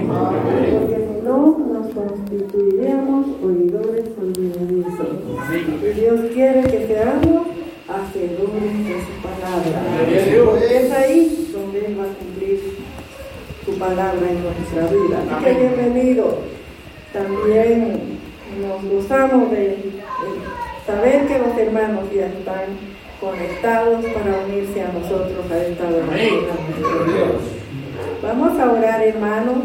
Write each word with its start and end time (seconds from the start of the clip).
Porque 0.00 0.96
si 0.96 1.24
no, 1.24 1.56
nos 1.58 1.86
constituiríamos 1.94 3.26
oidores 3.42 4.06
olvidadizos. 4.20 5.94
Dios 5.94 6.20
quiere 6.32 6.62
que 6.62 6.86
seamos 6.88 7.46
hacedores 7.88 8.88
de 8.88 8.96
su 9.06 9.14
palabra. 9.22 9.82
Porque 10.46 10.76
es 10.78 10.92
ahí 10.92 11.50
donde 11.52 11.86
Él 11.86 12.00
va 12.00 12.04
a 12.04 12.14
cumplir 12.14 12.60
su 13.64 13.78
palabra 13.78 14.30
en 14.30 14.42
nuestra 14.42 14.86
vida. 14.88 15.22
Así 15.30 15.44
que 15.44 15.52
bienvenido. 15.54 16.38
También 17.12 18.18
nos 18.60 18.84
gozamos 18.90 19.50
de, 19.52 19.58
de 19.58 19.92
saber 20.84 21.26
que 21.28 21.38
los 21.38 21.56
hermanos 21.56 22.04
ya 22.12 22.26
están 22.26 22.66
conectados 23.20 24.04
para 24.06 24.44
unirse 24.44 24.82
a 24.82 24.92
nosotros 24.92 25.50
a 25.52 25.58
esta 25.58 25.84
oración. 25.84 26.44
Vamos 28.22 28.58
a 28.58 28.72
orar, 28.72 29.02
hermanos, 29.02 29.56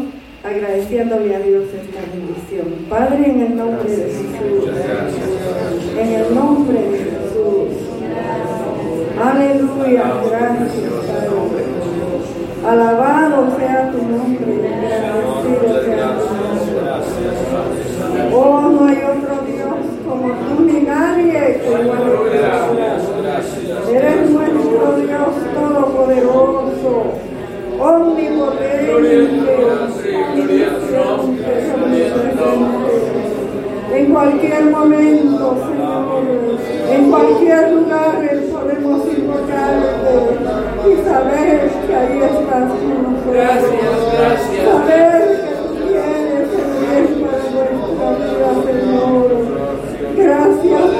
agradeciéndole 0.42 1.34
a 1.34 1.40
Dios 1.40 1.64
esta 1.64 2.00
bendición. 2.12 2.86
Padre, 2.88 3.30
en 3.30 3.40
el 3.40 3.56
nombre 3.56 3.90
de 3.90 4.04
Jesús, 4.04 4.70
en 5.98 6.08
el 6.08 6.34
nombre 6.34 6.78
de 6.78 6.98
Jesús. 6.98 7.68
Aleluya, 9.22 10.04
gracias, 10.30 10.72
Padre. 11.06 11.64
Alabado 12.66 13.56
sea 13.58 13.90
tu 13.90 13.98
nombre, 13.98 14.68
agradecido 14.68 15.66
sea 15.84 16.14
tu 16.14 16.24
nombre. 16.34 16.50
Oh, 18.32 18.60
no 18.60 18.86
hay 18.86 18.96
otro 18.96 19.42
Dios 19.46 19.78
como 20.06 20.28
tú 20.32 20.64
ni 20.64 20.80
nadie 20.82 21.32
que 21.32 21.68
Eres 23.96 24.30
nuestro 24.30 24.96
Dios 24.98 25.28
todopoderoso, 25.54 26.94
en 33.92 34.12
cualquier 34.12 34.64
momento, 34.64 35.56
Señor, 35.66 36.22
en 36.90 37.10
cualquier 37.10 37.72
lugar 37.72 38.20
podemos 38.52 39.06
invocarte 39.16 40.12
y 40.86 41.04
saber 41.08 41.70
que 41.86 41.96
ahí 41.96 42.18
estás 42.18 42.70
con 42.70 43.02
nosotros. 43.02 43.34
Gracias, 43.34 43.96
gracias. 44.18 44.64
Saber 44.68 45.20
que 45.40 45.52
tú 45.56 45.72
tienes 45.88 46.48
el 46.96 47.08
resto 47.24 47.58
de 47.60 47.70
nuestra 47.76 48.08
vida, 48.12 48.50
Señor. 48.66 49.28
Gracias 50.16 50.99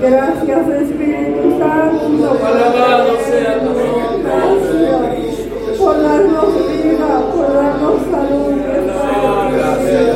Gracias, 0.00 0.68
Espíritu 0.68 1.58
Santo. 1.58 2.38
Alabado 2.46 3.16
sea 3.28 3.58
tu 3.58 3.64
nombre. 3.64 4.22
Gracias 4.22 5.78
por 5.78 6.02
darnos 6.02 6.54
vida, 6.68 7.20
por 7.34 7.52
darnos 7.52 8.00
salud. 8.10 8.54
Gracias, 9.52 10.07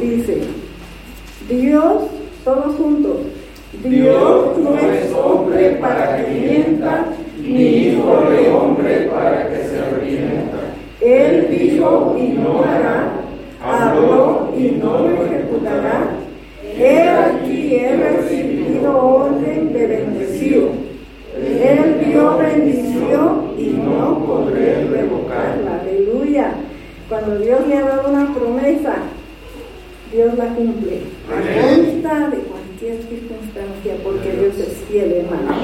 Dice, 0.00 0.40
Dios, 1.46 2.04
todos 2.42 2.74
juntos, 2.76 3.18
Dios 3.84 4.58
no 4.58 4.78
es 4.78 5.12
hombre 5.12 5.76
para 5.78 6.16
que 6.16 6.30
mienta, 6.30 7.04
ni 7.38 7.62
hijo 7.62 8.22
de 8.30 8.48
hombre 8.50 9.10
para 9.12 9.50
que 9.50 9.56
se 9.56 9.78
arrepienta. 9.78 10.56
Él 11.02 11.48
dijo 11.50 12.16
y 12.18 12.28
no 12.28 12.62
hará, 12.64 13.12
habló 13.62 14.48
y 14.56 14.70
no 14.82 15.00
lo 15.00 15.26
ejecutará. 15.26 16.14
He 16.78 17.08
aquí 17.08 17.76
he 17.76 17.96
recibido 17.96 18.96
orden 18.96 19.72
de 19.74 19.86
bendición. 19.86 20.68
Él 21.36 22.06
dio 22.06 22.38
bendición 22.38 23.52
y 23.58 23.68
no 23.68 24.24
podré 24.26 24.82
revocarla. 24.86 25.80
Aleluya. 25.82 26.54
Cuando 27.06 27.38
Dios 27.38 27.66
le 27.66 27.76
ha 27.76 27.82
dado 27.82 28.10
una 28.10 28.32
promesa, 28.32 28.94
Dios 30.12 30.36
la 30.36 30.46
cumple. 30.46 31.02
A 31.28 31.40
consta 31.60 32.30
de 32.30 32.38
cualquier 32.38 32.96
circunstancia, 33.08 33.94
porque 34.02 34.30
Dios 34.32 34.58
es 34.58 34.74
fiel, 34.88 35.12
hermano. 35.12 35.54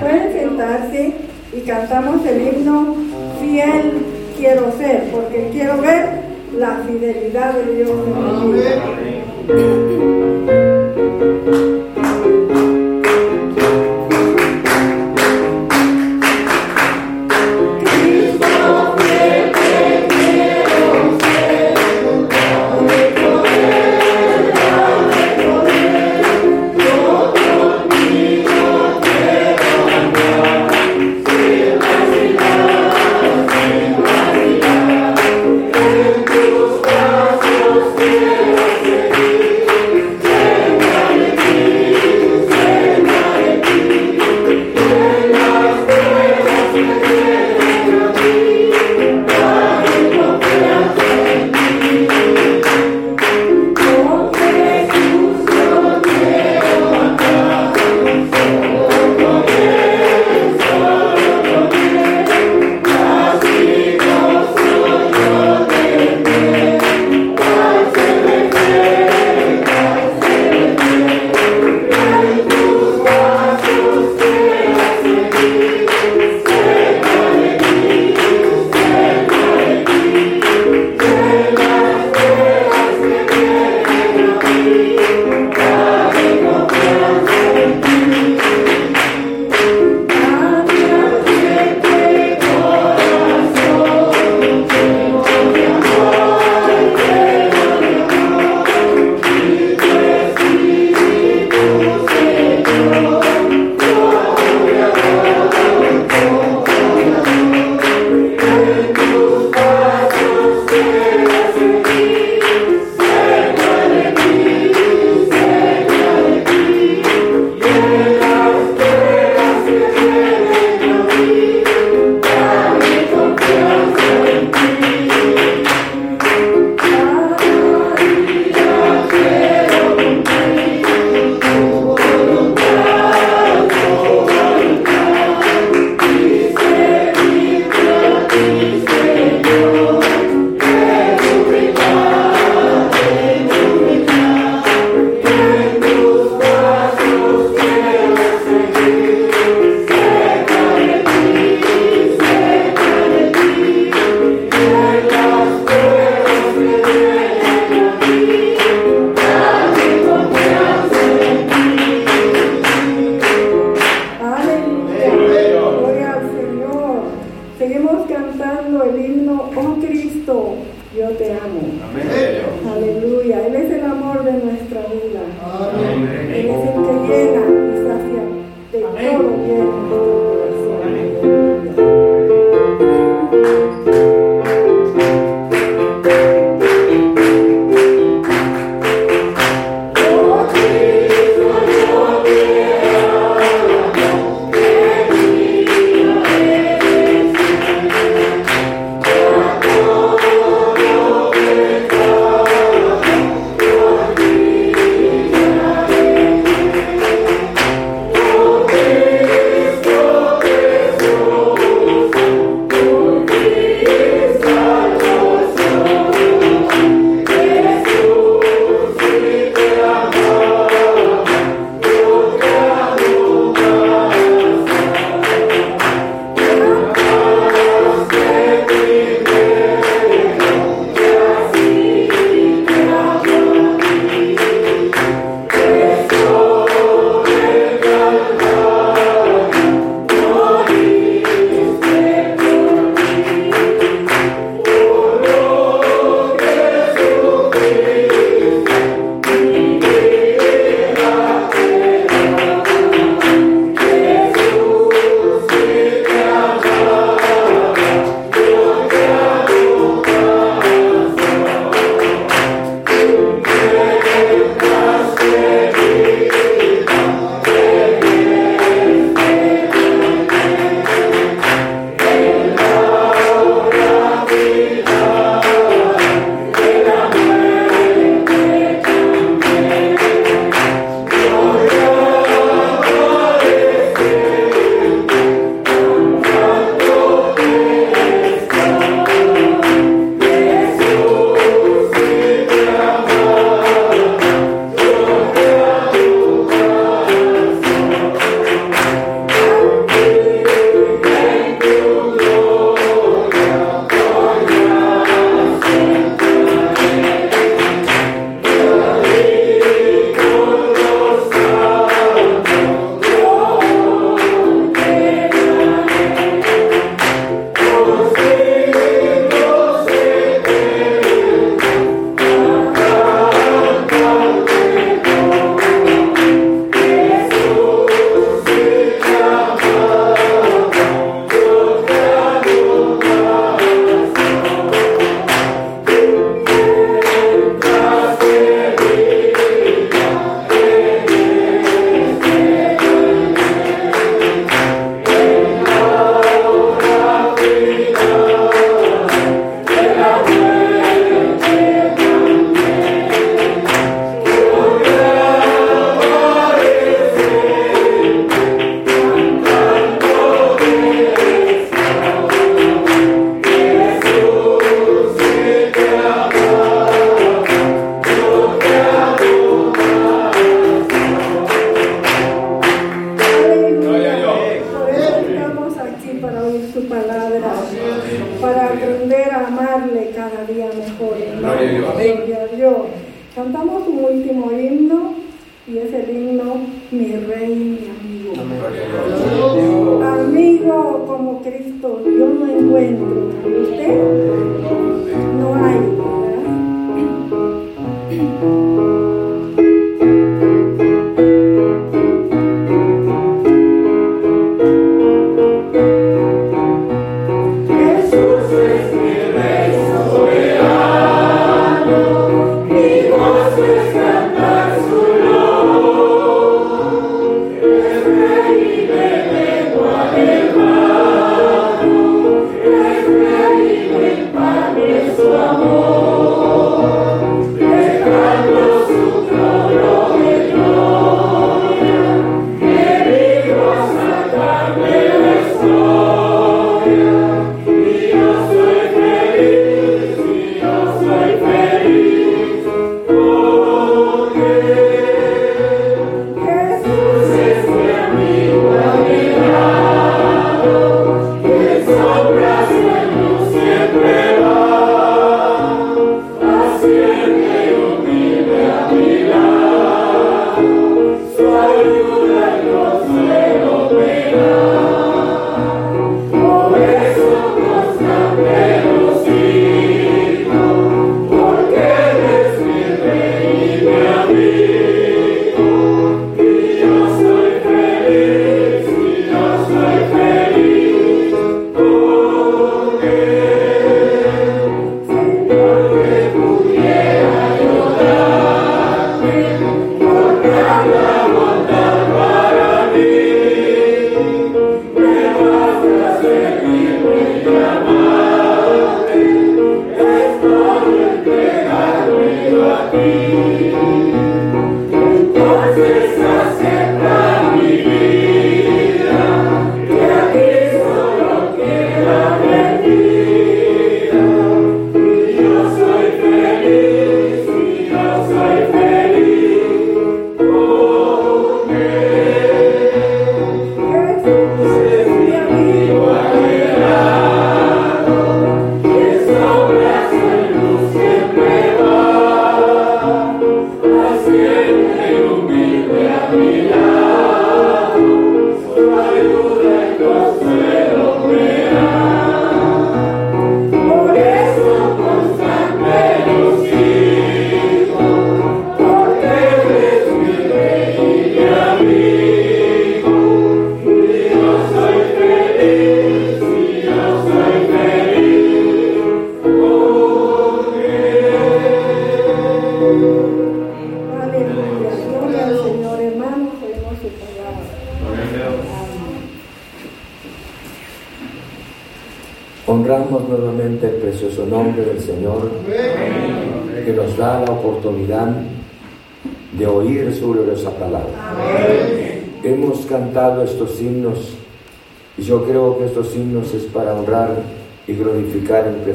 Pueden 0.00 0.32
sentarse 0.32 1.12
y 1.52 1.60
cantamos 1.60 2.24
el 2.26 2.42
himno 2.42 2.96
Fiel 3.40 3.92
quiero 4.36 4.72
ser, 4.78 5.04
porque 5.12 5.48
quiero 5.52 5.80
ver 5.80 6.22
la 6.56 6.82
fidelidad 6.86 7.54
de 7.54 7.76
Dios 7.76 7.90
en 8.06 8.14
mi 8.40 8.58
vida. 8.58 8.82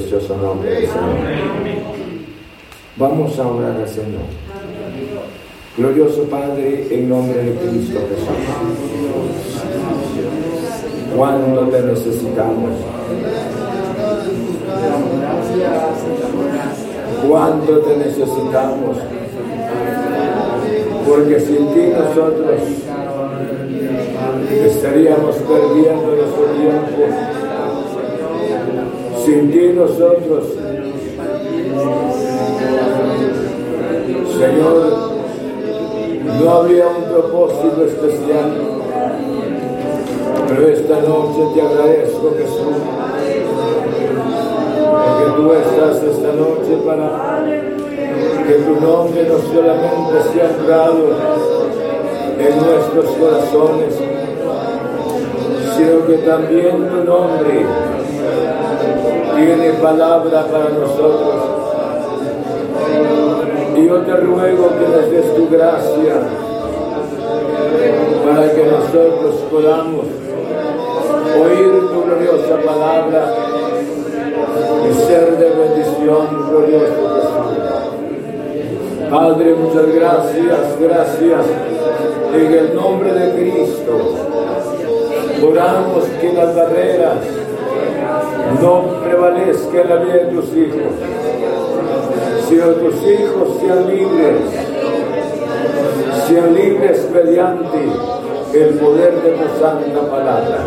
Precioso 0.07 0.37
nombre 0.37 0.69
del 0.69 0.87
Señor. 0.87 1.17
Vamos 2.95 3.37
a 3.39 3.47
orar 3.47 3.75
al 3.75 3.89
Señor. 3.89 4.21
Glorioso 5.75 6.23
Padre, 6.23 6.87
en 6.89 7.09
nombre 7.09 7.43
de 7.43 7.55
Cristo 7.55 7.99
Jesús. 8.09 8.27
Cuando 11.15 11.61
te 11.67 11.81
necesitamos. 11.81 12.71
Cuánto 17.27 17.79
te 17.79 17.97
necesitamos. 17.97 18.97
Porque 21.05 21.39
sin 21.39 21.73
ti 21.73 21.91
nosotros 21.91 22.61
estaríamos 24.63 25.35
perdiendo 25.35 26.15
nuestro 26.15 26.45
tiempo. 26.55 27.26
Nosotros, 29.77 30.43
Señor, 34.39 34.97
no 36.41 36.49
habría 36.51 36.87
un 36.87 37.03
propósito 37.03 37.85
especial. 37.85 38.53
Pero 40.47 40.67
esta 40.67 40.99
noche 41.01 41.39
te 41.53 41.61
agradezco, 41.61 42.33
Jesús, 42.39 42.77
porque 44.89 45.25
tú 45.35 45.53
estás 45.53 46.03
esta 46.03 46.31
noche 46.33 46.77
para 46.83 47.45
que 48.47 48.53
tu 48.53 48.81
nombre 48.81 49.27
no 49.29 49.37
solamente 49.53 50.23
sea 50.33 50.49
honrado 50.59 51.05
en 52.39 52.65
nuestros 52.65 53.05
corazones, 53.15 53.93
sino 55.77 56.07
que 56.07 56.17
también 56.25 56.89
tu 56.89 57.03
nombre 57.03 57.96
tiene 59.37 59.73
palabra 59.73 60.45
para 60.47 60.69
nosotros. 60.69 61.35
Y 63.75 63.87
yo 63.87 63.97
te 64.01 64.15
ruego 64.15 64.69
que 64.69 64.87
nos 64.87 65.11
des 65.11 65.35
tu 65.35 65.49
gracia 65.49 66.15
para 68.25 68.51
que 68.51 68.63
nosotros 68.65 69.35
podamos 69.51 70.05
oír 71.39 71.79
tu 71.91 72.03
gloriosa 72.03 72.55
palabra 72.65 73.33
y 74.89 74.93
ser 75.05 75.37
de 75.37 75.49
bendición 75.49 76.49
glorioso 76.49 77.17
Padre, 79.09 79.55
muchas 79.55 79.93
gracias, 79.93 80.79
gracias 80.81 81.45
en 82.33 82.53
el 82.53 82.75
nombre 82.75 83.13
de 83.13 83.31
Cristo. 83.35 84.15
Oramos 85.49 86.03
que 86.19 86.33
las 86.33 86.53
barreras 86.53 87.15
no 88.61 88.96
prevalezcan 89.07 89.81
en 89.81 89.89
la 89.89 89.95
vida 89.97 90.13
de 90.13 90.25
tus 90.25 90.45
hijos, 90.57 90.91
sino 92.47 92.65
tus 92.67 92.95
hijos 93.03 93.59
sean 93.61 93.87
libres, 93.87 94.41
sean 96.27 96.53
libres 96.53 97.09
mediante 97.13 97.77
el 98.53 98.69
poder 98.75 99.21
de 99.21 99.31
tu 99.31 99.59
santa 99.59 100.01
palabra. 100.09 100.59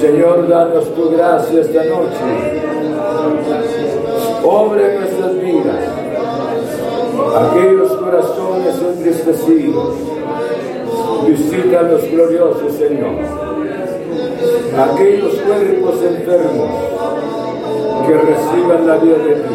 Señor, 0.00 0.48
danos 0.48 0.94
tu 0.94 1.10
gracia 1.10 1.60
esta 1.60 1.84
noche. 1.84 2.62
Obra 4.44 4.94
nuestras 4.98 5.40
vidas. 5.40 5.84
Aquellos 7.34 7.92
corazones 7.92 8.76
entristecidos. 8.80 9.94
Visítalos 11.26 12.02
gloriosos, 12.10 12.72
Señor. 12.74 13.16
Aquellos 14.78 15.34
cuerpos 15.36 16.02
enfermos 16.02 16.95
que 18.06 18.12
reciban 18.12 18.86
la 18.86 18.96
vida 18.98 19.18
de 19.18 19.34
ti. 19.34 19.54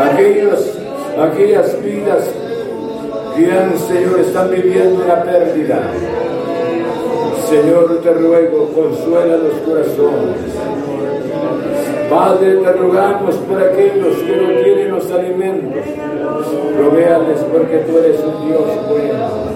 Aquellos, 0.00 0.78
aquellas 1.20 1.82
vidas 1.82 2.24
que, 3.36 3.78
Señor, 3.86 4.20
están 4.20 4.50
viviendo 4.50 5.04
una 5.04 5.22
pérdida. 5.22 5.80
Señor, 7.48 8.00
te 8.02 8.12
ruego, 8.12 8.70
consuela 8.74 9.36
los 9.36 9.54
corazones. 9.66 10.36
Padre, 12.08 12.56
te 12.56 12.72
rogamos 12.72 13.34
por 13.36 13.62
aquellos 13.62 14.16
que 14.18 14.36
no 14.36 14.62
tienen 14.62 14.90
los 14.90 15.10
alimentos. 15.10 15.84
Provéales 16.76 17.40
porque 17.52 17.78
tú 17.78 17.98
eres 17.98 18.20
un 18.20 18.48
Dios 18.48 18.62
bueno. 18.88 19.50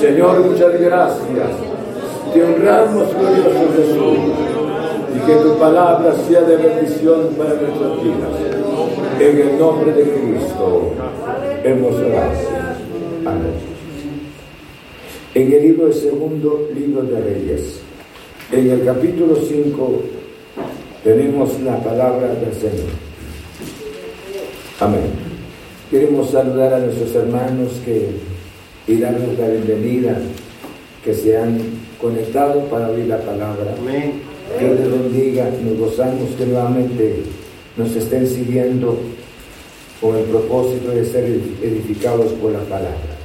Señor, 0.00 0.40
muchas 0.40 0.80
gracias. 0.80 1.50
Te 2.32 2.44
honramos, 2.44 3.08
glorioso 3.14 3.66
Jesús. 3.76 4.47
Y 5.14 5.26
que 5.26 5.34
tu 5.36 5.58
palabra 5.58 6.14
sea 6.28 6.42
de 6.42 6.56
bendición 6.56 7.34
para 7.36 7.54
nuestras 7.54 8.02
vidas. 8.02 9.20
En 9.20 9.38
el 9.38 9.58
nombre 9.58 9.92
de 9.92 10.02
Cristo 10.02 10.92
hemos 11.64 11.94
orado. 11.94 12.32
Amén 13.24 13.68
en 15.34 15.52
el 15.52 15.62
libro 15.62 15.86
de 15.86 15.92
segundo 15.92 16.68
libro 16.74 17.02
de 17.02 17.20
Reyes. 17.20 17.80
En 18.50 18.70
el 18.70 18.84
capítulo 18.84 19.36
5 19.36 20.02
tenemos 21.04 21.60
la 21.60 21.76
palabra 21.82 22.34
del 22.34 22.52
Señor. 22.54 22.90
Amén. 24.80 25.10
Queremos 25.90 26.30
saludar 26.30 26.74
a 26.74 26.78
nuestros 26.80 27.14
hermanos 27.14 27.72
que, 27.84 28.08
y 28.86 28.98
darles 28.98 29.38
la 29.38 29.48
bienvenida 29.48 30.18
que 31.04 31.14
se 31.14 31.36
han 31.36 31.58
conectado 32.00 32.62
para 32.64 32.88
oír 32.88 33.06
la 33.06 33.18
palabra. 33.18 33.76
Amén. 33.78 34.27
Dios 34.58 34.80
les 34.80 34.90
bendiga, 34.90 35.50
nos 35.62 35.78
gozamos 35.78 36.30
que 36.36 36.46
nuevamente 36.46 37.22
nos 37.76 37.94
estén 37.94 38.26
siguiendo 38.26 38.96
con 40.00 40.16
el 40.16 40.24
propósito 40.24 40.90
de 40.90 41.04
ser 41.04 41.24
edificados 41.62 42.32
por 42.32 42.52
la 42.52 42.60
palabra. 42.60 43.18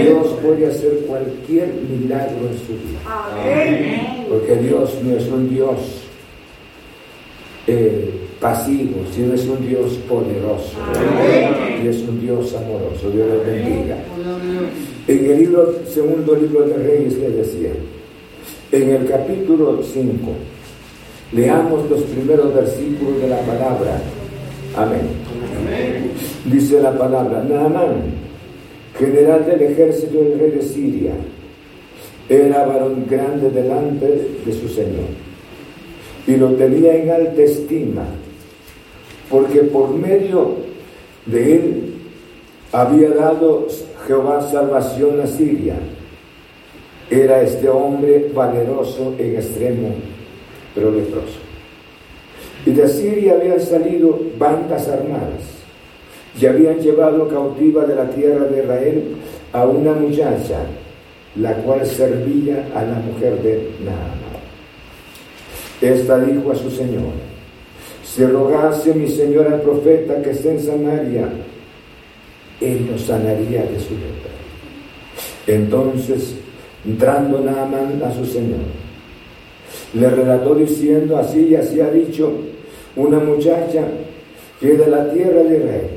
Dios 0.00 0.26
puede 0.42 0.66
hacer 0.66 1.00
cualquier 1.06 1.68
milagro 1.88 2.48
en 2.50 2.58
su 2.58 2.72
vida. 2.72 3.00
Porque 4.28 4.56
Dios 4.56 4.90
no 5.02 5.16
es 5.16 5.26
un 5.28 5.50
Dios 5.50 5.76
eh, 7.66 8.10
pasivo, 8.40 9.04
sino 9.14 9.34
es 9.34 9.46
un 9.46 9.66
Dios 9.66 9.92
poderoso. 10.08 10.72
Y 11.82 11.88
es 11.88 11.98
un 12.02 12.20
Dios 12.20 12.54
amoroso. 12.54 13.10
Dios 13.10 13.28
les 13.28 13.46
bendiga. 13.46 13.96
En 15.06 15.30
el 15.30 15.38
libro, 15.38 15.74
segundo 15.92 16.34
libro 16.36 16.66
de 16.66 16.76
Reyes 16.76 17.18
le 17.18 17.30
decía, 17.30 17.70
en 18.72 18.90
el 18.90 19.06
capítulo 19.06 19.80
5, 19.82 20.14
leamos 21.32 21.90
los 21.90 22.02
primeros 22.02 22.54
versículos 22.54 23.20
de 23.20 23.28
la 23.28 23.40
palabra. 23.40 24.00
Amén. 24.76 25.02
Dice 26.44 26.80
la 26.80 26.96
palabra, 26.96 27.42
Naamán 27.42 28.24
general 28.98 29.44
del 29.44 29.62
ejército 29.62 30.18
del 30.18 30.38
rey 30.38 30.50
de 30.52 30.62
Siria, 30.62 31.12
era 32.28 32.64
varón 32.64 33.06
grande 33.08 33.50
delante 33.50 34.06
de 34.44 34.52
su 34.52 34.68
Señor 34.68 35.08
y 36.26 36.36
lo 36.36 36.52
tenía 36.52 36.96
en 36.96 37.10
alta 37.10 37.42
estima, 37.42 38.04
porque 39.30 39.60
por 39.60 39.90
medio 39.90 40.56
de 41.26 41.56
él 41.56 41.94
había 42.72 43.10
dado 43.10 43.66
Jehová 44.06 44.40
salvación 44.50 45.20
a 45.20 45.26
Siria. 45.26 45.76
Era 47.10 47.42
este 47.42 47.68
hombre 47.68 48.30
valeroso 48.34 49.14
en 49.18 49.36
extremo, 49.36 49.94
pero 50.74 50.90
leproso. 50.90 51.38
Y 52.66 52.70
de 52.70 52.88
Siria 52.88 53.34
habían 53.34 53.60
salido 53.60 54.18
bandas 54.38 54.88
armadas 54.88 55.54
y 56.40 56.46
habían 56.46 56.80
llevado 56.80 57.28
cautiva 57.28 57.84
de 57.84 57.94
la 57.94 58.08
tierra 58.10 58.46
de 58.46 58.62
Israel 58.62 59.16
a 59.52 59.66
una 59.66 59.92
muchacha, 59.92 60.60
la 61.36 61.54
cual 61.58 61.86
servía 61.86 62.66
a 62.74 62.82
la 62.82 62.94
mujer 62.94 63.40
de 63.42 63.70
Naamán. 63.84 64.24
Esta 65.80 66.18
dijo 66.18 66.50
a 66.50 66.54
su 66.54 66.70
señor, 66.70 67.12
si 68.04 68.24
rogase 68.24 68.94
mi 68.94 69.08
señor 69.08 69.46
al 69.52 69.60
profeta 69.60 70.22
que 70.22 70.30
esté 70.30 70.52
en 70.52 70.60
Samaria, 70.60 71.28
él 72.60 72.88
nos 72.90 73.02
sanaría 73.02 73.62
de 73.62 73.78
su 73.80 73.94
lepra. 73.94 74.30
Entonces, 75.46 76.36
entrando 76.86 77.40
Naamán 77.40 78.02
a 78.02 78.12
su 78.12 78.24
señor, 78.24 78.60
le 79.94 80.10
relató 80.10 80.54
diciendo, 80.54 81.16
así 81.16 81.48
y 81.48 81.54
así 81.54 81.80
ha 81.80 81.90
dicho 81.90 82.32
una 82.96 83.18
muchacha 83.18 83.86
que 84.60 84.76
de 84.76 84.86
la 84.88 85.10
tierra 85.10 85.42
de 85.42 85.58
Israel 85.58 85.88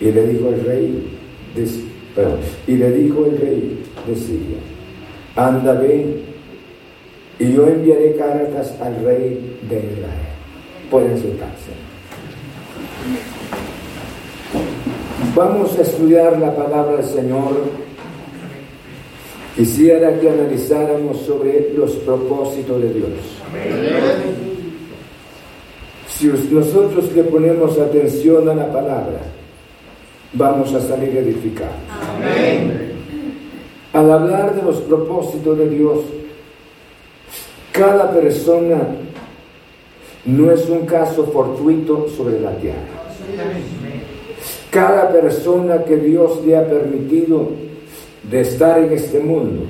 y 0.00 0.12
le 0.12 0.26
dijo 0.26 0.48
el 0.48 0.64
rey 0.64 1.18
de, 1.54 2.72
y 2.72 2.76
le 2.76 2.90
dijo 2.92 3.26
el 3.26 3.38
rey 3.38 3.82
de 4.06 4.16
Siria, 4.16 4.58
anda 5.36 5.72
ven 5.74 6.34
y 7.38 7.52
yo 7.52 7.66
enviaré 7.66 8.14
cartas 8.16 8.74
al 8.80 9.04
rey 9.04 9.58
de 9.68 9.76
Israel. 9.76 10.34
Pueden 10.90 11.18
sentarse. 11.18 11.72
Vamos 15.34 15.76
a 15.78 15.82
estudiar 15.82 16.38
la 16.38 16.54
palabra 16.54 16.96
del 16.98 17.06
Señor. 17.06 17.84
Quisiera 19.56 20.18
que 20.18 20.28
analizáramos 20.28 21.18
sobre 21.20 21.72
los 21.76 21.92
propósitos 21.92 22.82
de 22.82 22.92
Dios. 22.92 23.10
Si 26.08 26.26
nosotros 26.52 27.12
le 27.14 27.22
ponemos 27.24 27.78
atención 27.78 28.48
a 28.48 28.54
la 28.54 28.72
palabra, 28.72 29.20
vamos 30.32 30.74
a 30.74 30.80
salir 30.80 31.16
edificados. 31.16 31.74
Al 33.92 34.10
hablar 34.10 34.56
de 34.56 34.62
los 34.62 34.80
propósitos 34.80 35.56
de 35.56 35.68
Dios, 35.68 36.00
cada 37.70 38.10
persona 38.10 38.88
no 40.24 40.50
es 40.50 40.68
un 40.68 40.84
caso 40.84 41.26
fortuito 41.26 42.08
sobre 42.08 42.40
la 42.40 42.56
tierra. 42.56 42.78
Cada 44.70 45.12
persona 45.12 45.84
que 45.84 45.96
Dios 45.96 46.44
le 46.44 46.56
ha 46.56 46.66
permitido 46.66 47.50
de 48.30 48.40
estar 48.40 48.78
en 48.78 48.92
este 48.92 49.20
mundo, 49.20 49.64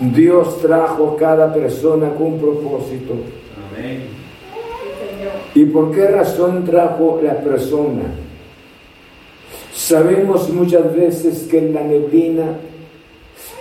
Dios 0.00 0.60
trajo 0.60 1.16
cada 1.16 1.52
persona 1.52 2.14
con 2.14 2.34
un 2.34 2.40
propósito. 2.40 3.14
¿Y 5.54 5.64
por 5.66 5.92
qué 5.92 6.08
razón 6.08 6.64
trajo 6.64 7.20
la 7.22 7.40
persona? 7.40 8.02
Sabemos 9.74 10.48
muchas 10.50 10.94
veces 10.94 11.46
que 11.50 11.62
la 11.62 11.82
neblina 11.82 12.58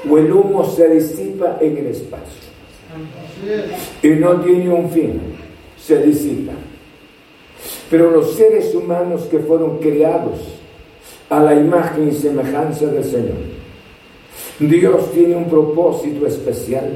o 0.09 0.17
el 0.17 0.31
humo 0.31 0.65
se 0.65 0.89
disipa 0.89 1.57
en 1.61 1.77
el 1.77 1.87
espacio 1.87 2.47
y 4.01 4.09
no 4.09 4.41
tiene 4.41 4.69
un 4.69 4.89
fin, 4.89 5.19
se 5.79 6.01
disipa. 6.03 6.53
Pero 7.89 8.11
los 8.11 8.33
seres 8.33 8.73
humanos 8.75 9.23
que 9.29 9.39
fueron 9.39 9.79
creados 9.79 10.39
a 11.29 11.39
la 11.39 11.55
imagen 11.55 12.09
y 12.09 12.11
semejanza 12.11 12.87
del 12.87 13.03
Señor, 13.03 13.35
Dios 14.59 15.11
tiene 15.11 15.35
un 15.35 15.49
propósito 15.49 16.25
especial. 16.25 16.89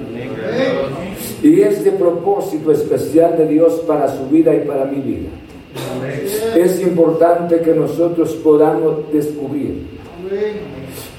Y 1.44 1.62
este 1.62 1.92
propósito 1.92 2.72
especial 2.72 3.38
de 3.38 3.48
Dios 3.48 3.84
para 3.88 4.08
su 4.08 4.28
vida 4.28 4.54
y 4.56 4.62
para 4.62 4.86
mi 4.86 5.00
vida. 5.02 5.30
Es 6.56 6.82
importante 6.82 7.62
que 7.62 7.74
nosotros 7.74 8.34
podamos 8.36 9.12
descubrir. 9.12 9.86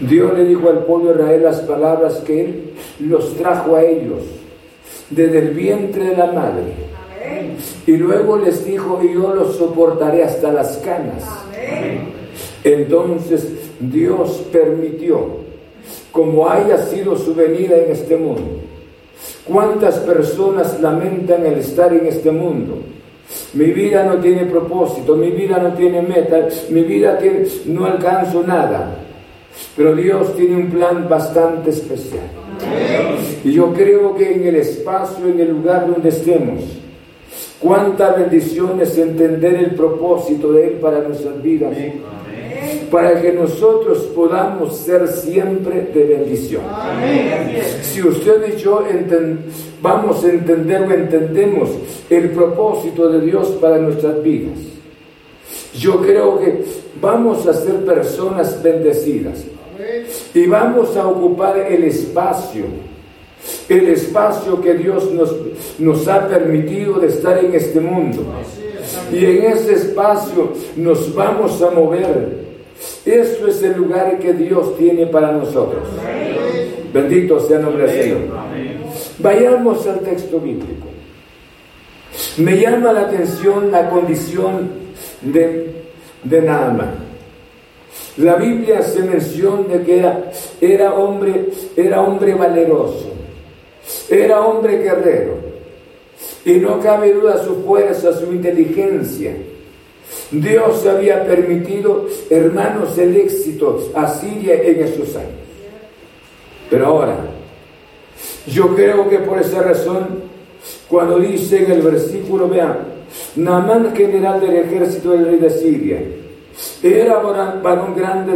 Dios 0.00 0.37
le 0.37 0.44
dijo 0.44 0.68
al 0.68 0.85
pueblo 0.85 1.12
de 1.12 1.22
Israel 1.22 1.42
las 1.44 1.61
palabras 1.61 2.16
que 2.26 2.44
Él 2.44 2.72
los 3.00 3.37
trajo 3.37 3.76
a 3.76 3.85
ellos 3.85 4.22
desde 5.11 5.38
el 5.38 5.50
vientre 5.50 6.07
de 6.07 6.16
la 6.16 6.33
madre. 6.33 6.92
Y 7.87 7.96
luego 7.96 8.37
les 8.37 8.64
dijo, 8.64 9.00
y 9.02 9.14
yo 9.14 9.35
los 9.35 9.57
soportaré 9.57 10.24
hasta 10.24 10.52
las 10.52 10.78
canas. 10.78 11.24
Entonces 12.64 13.48
Dios 13.81 14.44
permitió, 14.52 15.41
como 16.12 16.48
haya 16.48 16.79
sido 16.79 17.16
su 17.16 17.35
venida 17.35 17.77
en 17.77 17.90
este 17.90 18.16
mundo, 18.16 18.61
¿cuántas 19.44 19.96
personas 19.98 20.81
lamentan 20.81 21.44
el 21.46 21.55
estar 21.55 21.92
en 21.92 22.07
este 22.07 22.31
mundo? 22.31 22.79
Mi 23.55 23.66
vida 23.66 24.05
no 24.05 24.16
tiene 24.18 24.44
propósito, 24.44 25.16
mi 25.16 25.31
vida 25.31 25.59
no 25.59 25.72
tiene 25.72 26.03
meta, 26.03 26.48
mi 26.70 26.83
vida 26.83 27.18
tiene, 27.18 27.46
no 27.66 27.87
alcanzo 27.87 28.42
nada. 28.46 28.98
Pero 29.77 29.94
Dios 29.94 30.35
tiene 30.37 30.57
un 30.57 30.70
plan 30.70 31.09
bastante 31.09 31.70
especial. 31.70 32.25
Y 33.44 33.53
yo 33.53 33.72
creo 33.72 34.14
que 34.14 34.33
en 34.33 34.46
el 34.46 34.57
espacio, 34.57 35.27
en 35.27 35.40
el 35.40 35.51
lugar 35.51 35.90
donde 35.90 36.11
estemos, 36.11 36.62
cuánta 37.61 38.12
bendición 38.12 38.81
es 38.81 38.96
entender 38.98 39.55
el 39.55 39.75
propósito 39.75 40.53
de 40.53 40.68
Él 40.68 40.72
para 40.75 41.01
nuestras 41.01 41.42
vidas. 41.42 41.77
Para 42.92 43.22
que 43.22 43.33
nosotros 43.33 44.00
podamos 44.14 44.76
ser 44.76 45.09
siempre 45.09 45.90
de 45.94 46.05
bendición. 46.05 46.61
Si 47.81 48.02
usted 48.02 48.55
y 48.55 48.61
yo 48.61 48.85
vamos 49.81 50.22
a 50.22 50.28
entender 50.28 50.83
o 50.83 50.92
entendemos 50.92 51.70
el 52.11 52.28
propósito 52.33 53.09
de 53.09 53.22
Dios 53.22 53.48
para 53.62 53.78
nuestras 53.78 54.22
vidas, 54.22 54.59
yo 55.74 56.02
creo 56.02 56.38
que 56.38 56.64
vamos 57.00 57.46
a 57.46 57.55
ser 57.55 57.76
personas 57.76 58.62
bendecidas 58.62 59.42
y 60.35 60.46
vamos 60.46 60.94
a 60.94 61.07
ocupar 61.07 61.59
el 61.61 61.85
espacio, 61.85 62.64
el 63.70 63.88
espacio 63.88 64.61
que 64.61 64.74
Dios 64.74 65.11
nos, 65.12 65.35
nos 65.78 66.07
ha 66.09 66.28
permitido 66.28 67.00
de 67.00 67.07
estar 67.07 67.42
en 67.42 67.55
este 67.55 67.81
mundo. 67.81 68.22
Y 69.11 69.24
en 69.24 69.44
ese 69.44 69.72
espacio 69.72 70.52
nos 70.76 71.14
vamos 71.14 71.62
a 71.62 71.70
mover. 71.70 72.41
Eso 73.05 73.49
es 73.49 73.62
el 73.62 73.77
lugar 73.77 74.19
que 74.19 74.33
Dios 74.33 74.77
tiene 74.77 75.07
para 75.07 75.33
nosotros. 75.33 75.83
Bendito 76.93 77.41
sea 77.41 77.59
el 77.59 77.65
nombre 77.65 77.87
del 77.87 78.03
Señor. 78.03 78.21
Vayamos 79.19 79.87
al 79.87 80.01
texto 80.01 80.38
bíblico. 80.38 80.87
Me 82.37 82.59
llama 82.59 82.93
la 82.93 83.03
atención 83.03 83.71
la 83.71 83.88
condición 83.88 84.71
de, 85.23 85.73
de. 86.23 86.41
La 88.19 88.37
Biblia 88.37 88.83
se 88.83 89.03
menciona 89.03 89.69
de 89.69 89.83
que 89.83 89.99
era, 89.99 90.31
era, 90.61 90.95
hombre, 90.95 91.47
era 91.77 92.03
hombre 92.03 92.35
valeroso, 92.35 93.11
era 94.11 94.43
hombre 94.43 94.79
guerrero, 94.79 95.37
y 96.45 96.53
no 96.55 96.79
cabe 96.81 97.15
duda 97.15 97.43
su 97.43 97.62
fuerza, 97.62 98.12
su 98.12 98.31
inteligencia. 98.33 99.35
Dios 100.33 100.87
había 100.87 101.27
permitido, 101.27 102.07
hermanos, 102.31 102.97
el 102.97 103.16
éxito 103.16 103.90
a 103.95 104.09
Siria 104.09 104.55
en 104.62 104.83
esos 104.83 105.14
años. 105.14 105.31
Pero 106.71 106.87
ahora, 106.87 107.18
yo 108.47 108.75
creo 108.75 109.09
que 109.11 109.18
por 109.18 109.38
esa 109.38 109.62
razón, 109.62 110.23
cuando 110.88 111.18
dice 111.18 111.64
en 111.64 111.71
el 111.71 111.83
versículo, 111.83 112.49
vean, 112.49 112.79
Namán, 113.37 113.95
general 113.95 114.40
del 114.40 114.57
ejército 114.57 115.11
del 115.11 115.27
rey 115.27 115.37
de 115.37 115.51
Siria, 115.51 116.03
era 116.83 117.18
varón 117.18 117.95
grande 117.95 118.33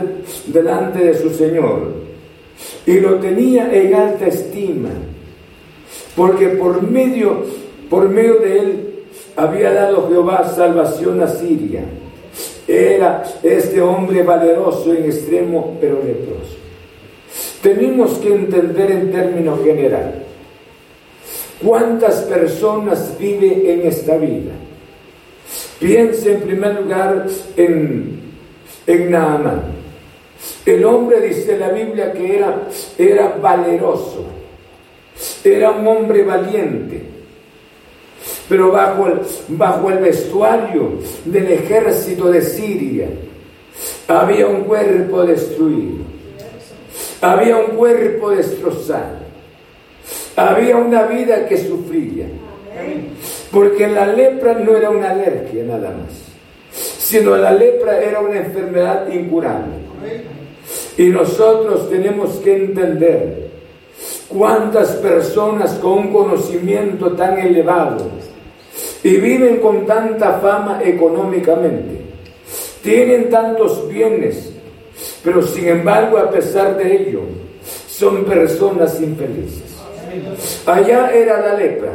delante 0.47 0.99
de 0.99 1.19
su 1.19 1.31
Señor 1.31 2.07
y 2.87 3.01
lo 3.01 3.17
tenía 3.17 3.73
en 3.73 3.95
alta 3.95 4.27
estima, 4.27 4.91
porque 6.15 6.49
por 6.49 6.83
medio, 6.83 7.45
por 7.91 8.09
medio 8.09 8.37
de 8.37 8.59
él 8.59 8.86
había 9.37 9.73
dado 9.73 10.09
Jehová 10.09 10.53
salvación 10.55 11.21
a 11.21 11.29
Siria. 11.29 11.85
Era 12.67 13.23
este 13.43 13.81
hombre 13.81 14.23
valeroso 14.23 14.93
en 14.93 15.05
extremo, 15.05 15.77
pero 15.81 16.03
leproso. 16.03 16.57
Tenemos 17.63 18.19
que 18.19 18.35
entender 18.35 18.91
en 18.91 19.13
términos 19.13 19.61
general 19.63 20.15
cuántas 21.63 22.23
personas 22.23 23.15
viven 23.19 23.63
en 23.67 23.87
esta 23.87 24.17
vida 24.17 24.53
Piense 25.79 26.33
en 26.33 26.41
primer 26.41 26.81
lugar 26.81 27.27
en, 27.57 28.21
en 28.87 29.11
Naaman. 29.11 29.63
El 30.65 30.85
hombre 30.85 31.21
dice 31.21 31.59
la 31.59 31.69
Biblia 31.69 32.13
que 32.13 32.39
era, 32.39 32.63
era 32.97 33.37
valeroso, 33.41 34.25
era 35.45 35.73
un 35.73 35.87
hombre 35.87 36.23
valiente, 36.25 37.03
pero 38.49 38.71
bajo 38.71 39.09
el, 39.09 39.21
bajo 39.49 39.91
el 39.91 39.99
vestuario 39.99 40.93
del 41.25 41.53
ejército 41.53 42.31
de 42.31 42.43
Siria 42.43 43.09
había 44.09 44.47
un 44.47 44.63
cuerpo 44.65 45.25
destruido, 45.25 46.05
había 47.21 47.57
un 47.57 47.77
cuerpo 47.77 48.31
destrozado, 48.31 49.19
había 50.37 50.77
una 50.77 51.03
vida 51.05 51.47
que 51.47 51.59
sufría. 51.59 52.27
Porque 53.51 53.87
la 53.89 54.07
lepra 54.07 54.55
no 54.55 54.77
era 54.77 54.91
una 54.91 55.11
alergia 55.11 55.65
nada 55.65 55.91
más, 55.91 56.13
sino 56.73 57.37
la 57.37 57.53
lepra 57.53 58.01
era 58.03 58.21
una 58.21 58.39
enfermedad 58.39 59.09
incurable. 59.09 59.75
Y 60.99 61.05
nosotros 61.07 61.89
tenemos 61.89 62.37
que 62.37 62.57
entender 62.57 63.51
cuántas 64.29 64.91
personas 64.97 65.73
con 65.75 65.93
un 65.93 66.13
conocimiento 66.13 67.13
tan 67.13 67.39
elevado 67.39 68.11
y 69.07 69.19
viven 69.19 69.59
con 69.59 69.87
tanta 69.87 70.41
fama 70.41 70.81
económicamente, 70.85 72.01
tienen 72.83 73.31
tantos 73.31 73.89
bienes, 73.89 74.53
pero 75.23 75.43
sin 75.43 75.69
embargo 75.69 76.19
a 76.19 76.29
pesar 76.29 76.77
de 76.77 76.97
ello 76.97 77.21
son 77.89 78.25
personas 78.25 79.01
infelices. 79.01 79.77
Allá 80.67 81.13
era 81.15 81.41
la 81.41 81.55
lepra 81.55 81.93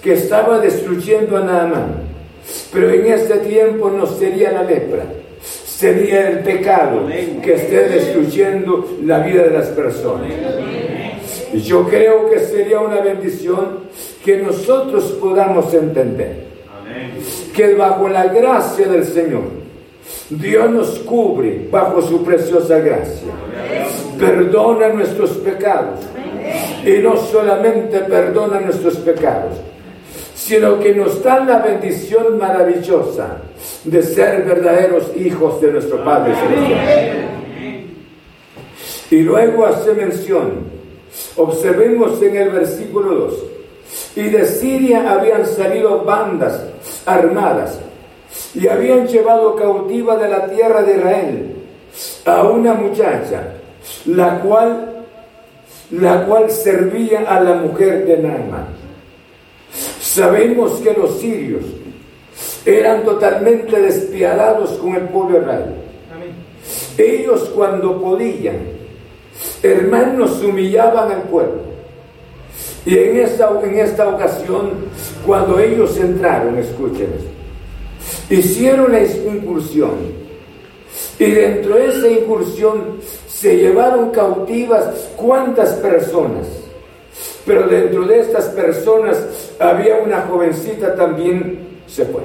que 0.00 0.14
estaba 0.14 0.58
destruyendo 0.58 1.36
a 1.36 1.40
Naamán. 1.40 2.06
Pero 2.72 2.90
en 2.90 3.04
este 3.04 3.36
tiempo 3.40 3.90
no 3.90 4.06
sería 4.06 4.50
la 4.52 4.62
lepra, 4.62 5.04
sería 5.42 6.30
el 6.30 6.38
pecado 6.38 7.06
que 7.42 7.52
esté 7.52 7.86
destruyendo 7.86 8.96
la 9.04 9.18
vida 9.18 9.42
de 9.42 9.50
las 9.50 9.66
personas. 9.68 10.32
Yo 11.52 11.86
creo 11.86 12.30
que 12.30 12.38
sería 12.38 12.80
una 12.80 13.02
bendición 13.02 13.80
que 14.24 14.38
nosotros 14.38 15.18
podamos 15.20 15.74
entender 15.74 16.45
que 17.54 17.74
bajo 17.74 18.08
la 18.08 18.26
gracia 18.26 18.86
del 18.88 19.04
Señor, 19.04 19.44
Dios 20.30 20.70
nos 20.70 20.98
cubre 21.00 21.68
bajo 21.70 22.02
su 22.02 22.24
preciosa 22.24 22.78
gracia. 22.78 23.32
Perdona 24.18 24.88
nuestros 24.88 25.30
pecados. 25.38 26.00
Y 26.84 26.98
no 27.02 27.16
solamente 27.16 27.98
perdona 28.00 28.60
nuestros 28.60 28.96
pecados, 28.98 29.54
sino 30.34 30.78
que 30.78 30.94
nos 30.94 31.22
da 31.22 31.40
la 31.40 31.58
bendición 31.58 32.38
maravillosa 32.38 33.38
de 33.84 34.02
ser 34.02 34.44
verdaderos 34.44 35.10
hijos 35.16 35.60
de 35.60 35.72
nuestro 35.72 36.04
Padre 36.04 36.34
Celestial. 36.36 37.28
Y 39.10 39.20
luego 39.22 39.66
hace 39.66 39.92
mención, 39.94 40.64
observemos 41.36 42.20
en 42.22 42.36
el 42.36 42.50
versículo 42.50 43.14
2, 43.14 43.34
y 44.16 44.22
de 44.22 44.46
Siria 44.46 45.12
habían 45.12 45.46
salido 45.46 46.04
bandas 46.04 46.62
armadas 47.06 47.78
y 48.54 48.66
habían 48.68 49.06
llevado 49.06 49.54
cautiva 49.56 50.16
de 50.16 50.28
la 50.28 50.46
tierra 50.48 50.82
de 50.82 50.96
Israel 50.96 51.56
a 52.24 52.42
una 52.42 52.74
muchacha, 52.74 53.54
la 54.06 54.40
cual, 54.40 55.04
la 55.92 56.26
cual 56.26 56.50
servía 56.50 57.20
a 57.20 57.40
la 57.40 57.54
mujer 57.54 58.04
de 58.04 58.18
Naaman. 58.18 58.66
Sabemos 60.00 60.72
que 60.80 60.92
los 60.92 61.18
sirios 61.20 61.64
eran 62.64 63.04
totalmente 63.04 63.80
despiadados 63.80 64.70
con 64.72 64.94
el 64.94 65.02
pueblo 65.02 65.40
Israel. 65.40 65.74
Ellos 66.98 67.50
cuando 67.54 68.00
podían, 68.00 68.56
hermanos, 69.62 70.42
humillaban 70.42 71.12
al 71.12 71.22
pueblo. 71.22 71.75
Y 72.86 72.96
en 72.96 73.16
esta, 73.18 73.50
en 73.62 73.78
esta 73.78 74.08
ocasión, 74.08 74.70
cuando 75.26 75.58
ellos 75.58 75.96
entraron, 75.98 76.58
escuchen 76.58 77.36
hicieron 78.30 78.92
la 78.92 79.02
incursión. 79.02 79.94
Y 81.18 81.30
dentro 81.30 81.74
de 81.74 81.86
esa 81.88 82.08
incursión 82.08 83.00
se 83.28 83.56
llevaron 83.56 84.10
cautivas 84.10 85.10
cuántas 85.16 85.74
personas 85.74 86.46
pero 87.46 87.68
dentro 87.68 88.04
de 88.04 88.20
estas 88.20 88.46
personas 88.46 89.18
había 89.60 89.98
una 89.98 90.22
jovencita 90.22 90.96
también, 90.96 91.78
se 91.86 92.04
fue. 92.06 92.22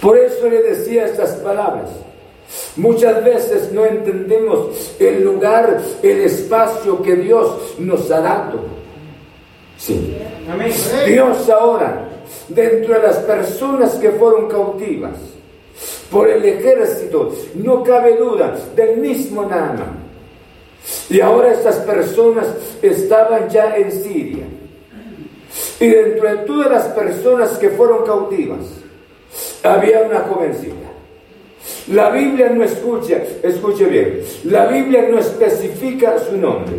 Por 0.00 0.18
eso 0.18 0.48
le 0.48 0.62
decía 0.62 1.04
estas 1.04 1.32
palabras. 1.34 1.90
Muchas 2.76 3.24
veces 3.24 3.72
no 3.72 3.84
entendemos 3.84 4.94
el 4.98 5.24
lugar, 5.24 5.80
el 6.02 6.20
espacio 6.20 7.02
que 7.02 7.16
Dios 7.16 7.74
nos 7.78 8.10
ha 8.10 8.20
dado. 8.20 8.60
Sí. 9.78 10.16
Dios 11.06 11.48
ahora, 11.48 12.08
dentro 12.48 12.94
de 12.94 13.02
las 13.02 13.16
personas 13.18 13.94
que 13.94 14.10
fueron 14.12 14.48
cautivas 14.48 15.16
por 16.10 16.28
el 16.28 16.44
ejército, 16.44 17.32
no 17.54 17.82
cabe 17.82 18.16
duda, 18.16 18.56
del 18.76 18.98
mismo 18.98 19.44
Naaman 19.44 20.02
y 21.08 21.20
ahora 21.20 21.52
estas 21.52 21.76
personas 21.78 22.46
estaban 22.80 23.48
ya 23.48 23.76
en 23.76 23.92
Siria. 23.92 24.44
Y 25.78 25.88
dentro 25.88 26.28
de 26.28 26.36
todas 26.38 26.70
las 26.70 26.84
personas 26.88 27.58
que 27.58 27.70
fueron 27.70 28.04
cautivas, 28.04 28.60
había 29.62 30.02
una 30.02 30.20
jovencita. 30.20 30.91
La 31.88 32.10
Biblia 32.10 32.48
no 32.48 32.62
escucha, 32.62 33.18
escuche 33.42 33.84
bien, 33.86 34.20
la 34.44 34.66
Biblia 34.66 35.08
no 35.10 35.18
especifica 35.18 36.16
su 36.18 36.36
nombre, 36.36 36.74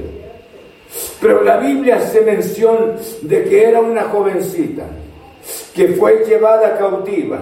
pero 1.20 1.44
la 1.44 1.58
Biblia 1.58 1.98
hace 1.98 2.22
mención 2.22 2.96
de 3.22 3.44
que 3.44 3.66
era 3.66 3.82
una 3.82 4.04
jovencita 4.04 4.84
que 5.76 5.90
fue 5.90 6.24
llevada 6.26 6.78
cautiva 6.78 7.40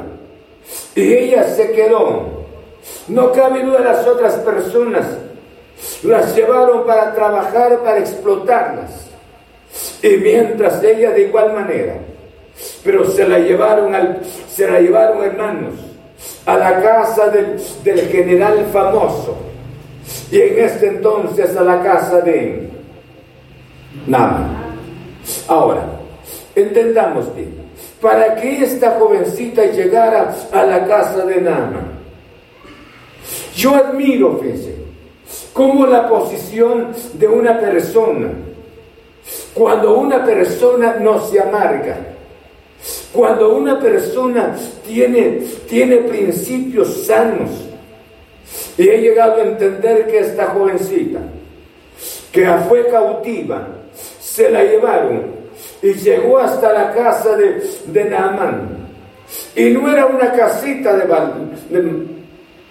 y 0.96 1.14
ella 1.14 1.44
se 1.56 1.72
quedó. 1.72 2.42
No 3.08 3.32
cabe 3.32 3.64
duda 3.64 3.80
las 3.80 4.08
otras 4.08 4.36
personas 4.38 5.06
las 6.04 6.36
llevaron 6.36 6.86
para 6.86 7.14
trabajar, 7.14 7.80
para 7.84 8.00
explotarlas. 8.00 9.08
Y 10.02 10.18
mientras 10.18 10.84
ella 10.84 11.12
de 11.12 11.22
igual 11.22 11.54
manera, 11.54 11.96
pero 12.84 13.10
se 13.10 13.28
la 13.28 13.38
llevaron, 13.38 13.94
al, 13.94 14.22
se 14.50 14.70
la 14.70 14.80
llevaron 14.80 15.24
hermanos 15.24 15.91
a 16.46 16.58
la 16.58 16.82
casa 16.82 17.30
del, 17.30 17.60
general 18.10 18.66
famoso. 18.72 19.38
Y 20.32 20.42
en 20.42 20.60
este 20.60 20.88
entonces 20.88 21.56
a 21.56 21.62
la 21.62 21.82
casa 21.84 22.22
de 22.22 22.70
Nama. 24.08 24.74
Ahora, 25.48 25.84
entendamos 26.56 27.36
bien, 27.36 27.54
para 28.02 28.36
que 28.36 28.64
esta 28.64 28.92
jovencita 29.00 29.66
llegara 29.66 30.34
a 30.52 30.64
la 30.64 30.86
casa 30.88 31.26
de 31.26 31.42
Nama, 31.42 31.82
yo 33.56 33.76
admiro, 33.76 34.38
fíjense, 34.38 34.76
como 35.54 35.86
la 35.86 36.08
posición 36.08 36.88
de 37.14 37.28
una 37.28 37.60
persona. 37.60 38.30
Cuando 39.54 39.98
una 39.98 40.26
persona 40.26 40.96
no 41.00 41.20
se 41.28 41.40
amarga, 41.40 41.98
cuando 43.14 43.56
una 43.56 43.80
persona 43.80 44.56
tiene, 44.88 45.42
tiene 45.68 45.98
principios 45.98 47.06
sanos, 47.06 47.50
y 48.78 48.88
he 48.88 49.02
llegado 49.02 49.42
a 49.42 49.46
entender 49.46 50.08
que 50.08 50.20
esta 50.20 50.48
jovencita, 50.48 51.20
que 52.32 52.48
fue 52.70 52.88
cautiva, 52.88 53.68
se 54.20 54.50
la 54.50 54.64
llevaron 54.64 55.42
y 55.82 55.94
llegó 55.94 56.40
hasta 56.40 56.72
la 56.72 56.94
casa 56.94 57.36
de, 57.36 57.62
de 57.88 58.06
Naaman. 58.06 58.82
Y 59.56 59.70
no 59.72 59.92
era 59.92 60.06
una 60.06 60.32
casita 60.32 60.94
de, 60.96 61.06
de 61.70 62.06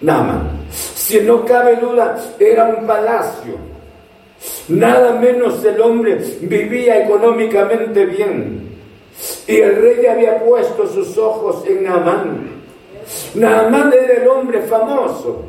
Naaman, 0.01 0.49
si 0.71 1.19
no 1.19 1.45
cabe 1.45 1.75
duda, 1.75 2.17
era 2.39 2.65
un 2.65 2.87
palacio. 2.87 3.57
Nada 4.69 5.19
menos 5.19 5.63
el 5.63 5.79
hombre 5.81 6.15
vivía 6.41 7.03
económicamente 7.03 8.05
bien. 8.05 8.70
Y 9.51 9.59
el 9.59 9.81
rey 9.81 10.05
había 10.05 10.39
puesto 10.45 10.87
sus 10.87 11.17
ojos 11.17 11.65
en 11.67 11.83
Naamán. 11.83 12.51
Naamán 13.35 13.91
era 13.91 14.21
el 14.21 14.27
hombre 14.29 14.61
famoso. 14.61 15.43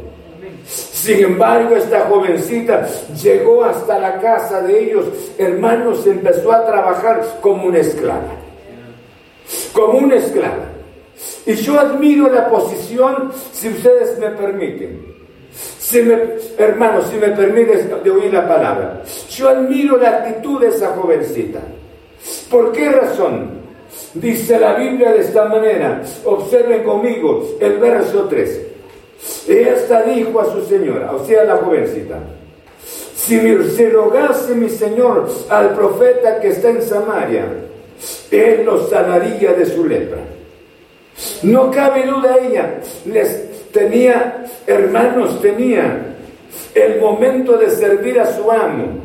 Sin 0.67 1.23
embargo, 1.23 1.77
esta 1.77 2.07
jovencita 2.07 2.89
llegó 3.23 3.63
hasta 3.63 4.01
la 4.01 4.19
casa 4.19 4.61
de 4.63 4.87
ellos. 4.87 5.07
Hermanos, 5.39 6.05
empezó 6.05 6.51
a 6.51 6.67
trabajar 6.67 7.39
como 7.41 7.69
una 7.69 7.79
esclava. 7.79 8.35
Como 9.73 9.99
una 9.99 10.17
esclava. 10.17 10.67
Y 11.47 11.55
yo 11.55 11.79
admiro 11.79 12.29
la 12.29 12.49
posición, 12.49 13.31
si 13.53 13.69
ustedes 13.69 14.19
me 14.19 14.31
permiten, 14.31 15.15
si 15.79 16.03
me, 16.03 16.19
hermano, 16.59 17.03
si 17.03 17.19
me 17.19 17.29
permites 17.29 17.89
de 18.03 18.11
oír 18.11 18.35
la 18.35 18.49
palabra, 18.49 19.05
yo 19.31 19.49
admiro 19.49 19.97
la 19.97 20.09
actitud 20.09 20.61
de 20.61 20.69
esa 20.71 20.89
jovencita. 20.97 21.61
¿Por 22.51 22.73
qué 22.73 22.91
razón? 22.91 23.62
Dice 24.15 24.59
la 24.59 24.75
Biblia 24.75 25.13
de 25.13 25.21
esta 25.21 25.47
manera, 25.47 26.03
observen 26.25 26.85
conmigo 26.85 27.57
el 27.61 27.79
verso 27.79 28.27
3. 28.29 28.61
Esta 29.49 30.03
dijo 30.03 30.41
a 30.41 30.53
su 30.53 30.65
señora, 30.67 31.13
o 31.13 31.25
sea, 31.25 31.45
la 31.45 31.57
jovencita, 31.57 32.19
si, 33.15 33.37
me, 33.37 33.55
rogase 33.89 34.55
mi 34.55 34.69
señor 34.69 35.31
al 35.49 35.75
profeta 35.75 36.41
que 36.41 36.49
está 36.49 36.71
en 36.71 36.83
Samaria, 36.83 37.47
él 38.31 38.65
lo 38.65 38.87
sanaría 38.89 39.53
de 39.53 39.65
su 39.67 39.87
lepra. 39.87 40.23
No 41.43 41.71
cabe 41.71 42.05
duda 42.05 42.37
ella, 42.43 42.81
les 43.07 43.71
tenía, 43.71 44.45
hermanos, 44.67 45.41
tenía 45.41 46.17
el 46.75 47.01
momento 47.01 47.57
de 47.57 47.71
servir 47.71 48.19
a 48.19 48.27
su 48.27 48.51
amo. 48.51 48.99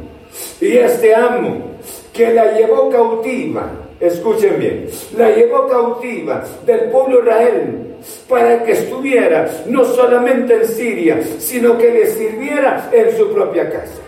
Y 0.59 0.77
este 0.77 1.13
amo 1.13 1.77
que 2.11 2.33
la 2.33 2.57
llevó 2.57 2.89
cautiva, 2.89 3.69
escuchen 3.99 4.59
bien, 4.59 4.89
la 5.17 5.31
llevó 5.31 5.67
cautiva 5.67 6.43
del 6.65 6.89
pueblo 6.91 7.19
Israel 7.21 7.95
para 8.29 8.63
que 8.63 8.73
estuviera 8.73 9.49
no 9.65 9.83
solamente 9.85 10.55
en 10.55 10.67
Siria, 10.67 11.19
sino 11.39 11.77
que 11.77 11.91
le 11.91 12.07
sirviera 12.07 12.89
en 12.91 13.17
su 13.17 13.31
propia 13.33 13.69
casa. 13.69 14.01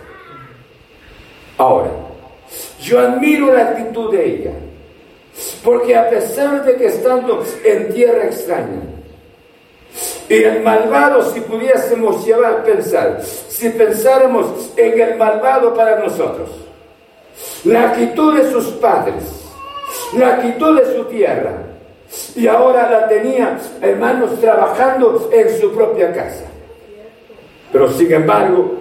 Ahora, 1.57 1.91
yo 2.81 2.99
admiro 2.99 3.53
la 3.53 3.69
actitud 3.69 4.11
de 4.11 4.25
ella, 4.25 4.51
porque 5.63 5.95
a 5.95 6.09
pesar 6.09 6.63
de 6.63 6.75
que 6.75 6.85
estando 6.85 7.43
en 7.63 7.93
tierra 7.93 8.25
extraña, 8.25 8.81
y 10.29 10.43
el 10.43 10.61
malvado, 10.61 11.23
si 11.33 11.41
pudiésemos 11.41 12.23
llevar 12.25 12.53
a 12.53 12.63
pensar, 12.63 13.21
si 13.23 13.69
pensáramos 13.69 14.71
en 14.77 14.99
el 14.99 15.17
malvado 15.17 15.73
para 15.73 15.99
nosotros, 15.99 16.49
la 17.63 17.93
quitó 17.93 18.31
de 18.31 18.49
sus 18.51 18.67
padres, 18.73 19.38
la 20.17 20.41
quitó 20.41 20.73
de 20.73 20.95
su 20.95 21.05
tierra, 21.05 21.53
y 22.35 22.47
ahora 22.47 22.89
la 22.89 23.07
tenía, 23.07 23.59
hermanos, 23.81 24.39
trabajando 24.39 25.29
en 25.31 25.59
su 25.59 25.71
propia 25.73 26.11
casa. 26.11 26.45
Pero 27.71 27.91
sin 27.91 28.11
embargo, 28.11 28.73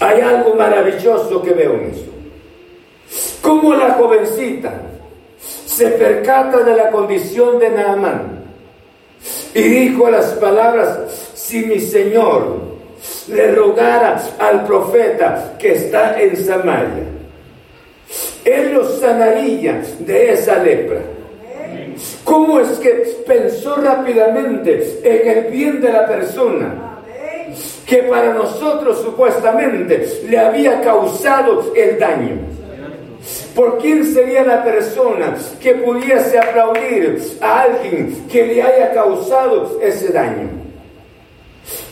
hay 0.00 0.20
algo 0.20 0.54
maravilloso 0.54 1.42
que 1.42 1.52
veo 1.52 1.74
en 1.74 1.90
eso. 1.90 2.10
Cómo 3.42 3.74
la 3.74 3.94
jovencita 3.94 4.72
se 5.38 5.88
percata 5.88 6.58
de 6.58 6.76
la 6.76 6.90
condición 6.90 7.58
de 7.58 7.70
Naamán 7.70 8.42
y 9.54 9.62
dijo 9.62 10.08
las 10.08 10.32
palabras, 10.34 11.30
si 11.34 11.66
mi 11.66 11.78
Señor 11.78 12.60
le 13.28 13.52
rogara 13.52 14.22
al 14.38 14.64
profeta 14.64 15.54
que 15.58 15.72
está 15.72 16.20
en 16.20 16.36
Samaria, 16.36 17.04
él 18.44 18.74
lo 18.74 18.84
sanaría 18.84 19.82
de 20.00 20.32
esa 20.32 20.58
lepra. 20.62 21.00
¿Cómo 22.24 22.60
es 22.60 22.78
que 22.78 22.90
pensó 23.26 23.76
rápidamente 23.76 25.00
en 25.02 25.28
el 25.28 25.50
bien 25.50 25.80
de 25.80 25.92
la 25.92 26.06
persona? 26.06 26.98
Que 27.86 28.04
para 28.04 28.32
nosotros 28.32 29.02
supuestamente 29.02 30.06
le 30.28 30.38
había 30.38 30.80
causado 30.80 31.72
el 31.74 31.98
daño. 31.98 32.36
¿Por 33.54 33.78
quién 33.78 34.04
sería 34.04 34.42
la 34.42 34.64
persona 34.64 35.36
que 35.60 35.74
pudiese 35.74 36.38
aplaudir 36.38 37.22
a 37.40 37.62
alguien 37.62 38.26
que 38.30 38.46
le 38.46 38.62
haya 38.62 38.92
causado 38.92 39.78
ese 39.82 40.12
daño? 40.12 40.48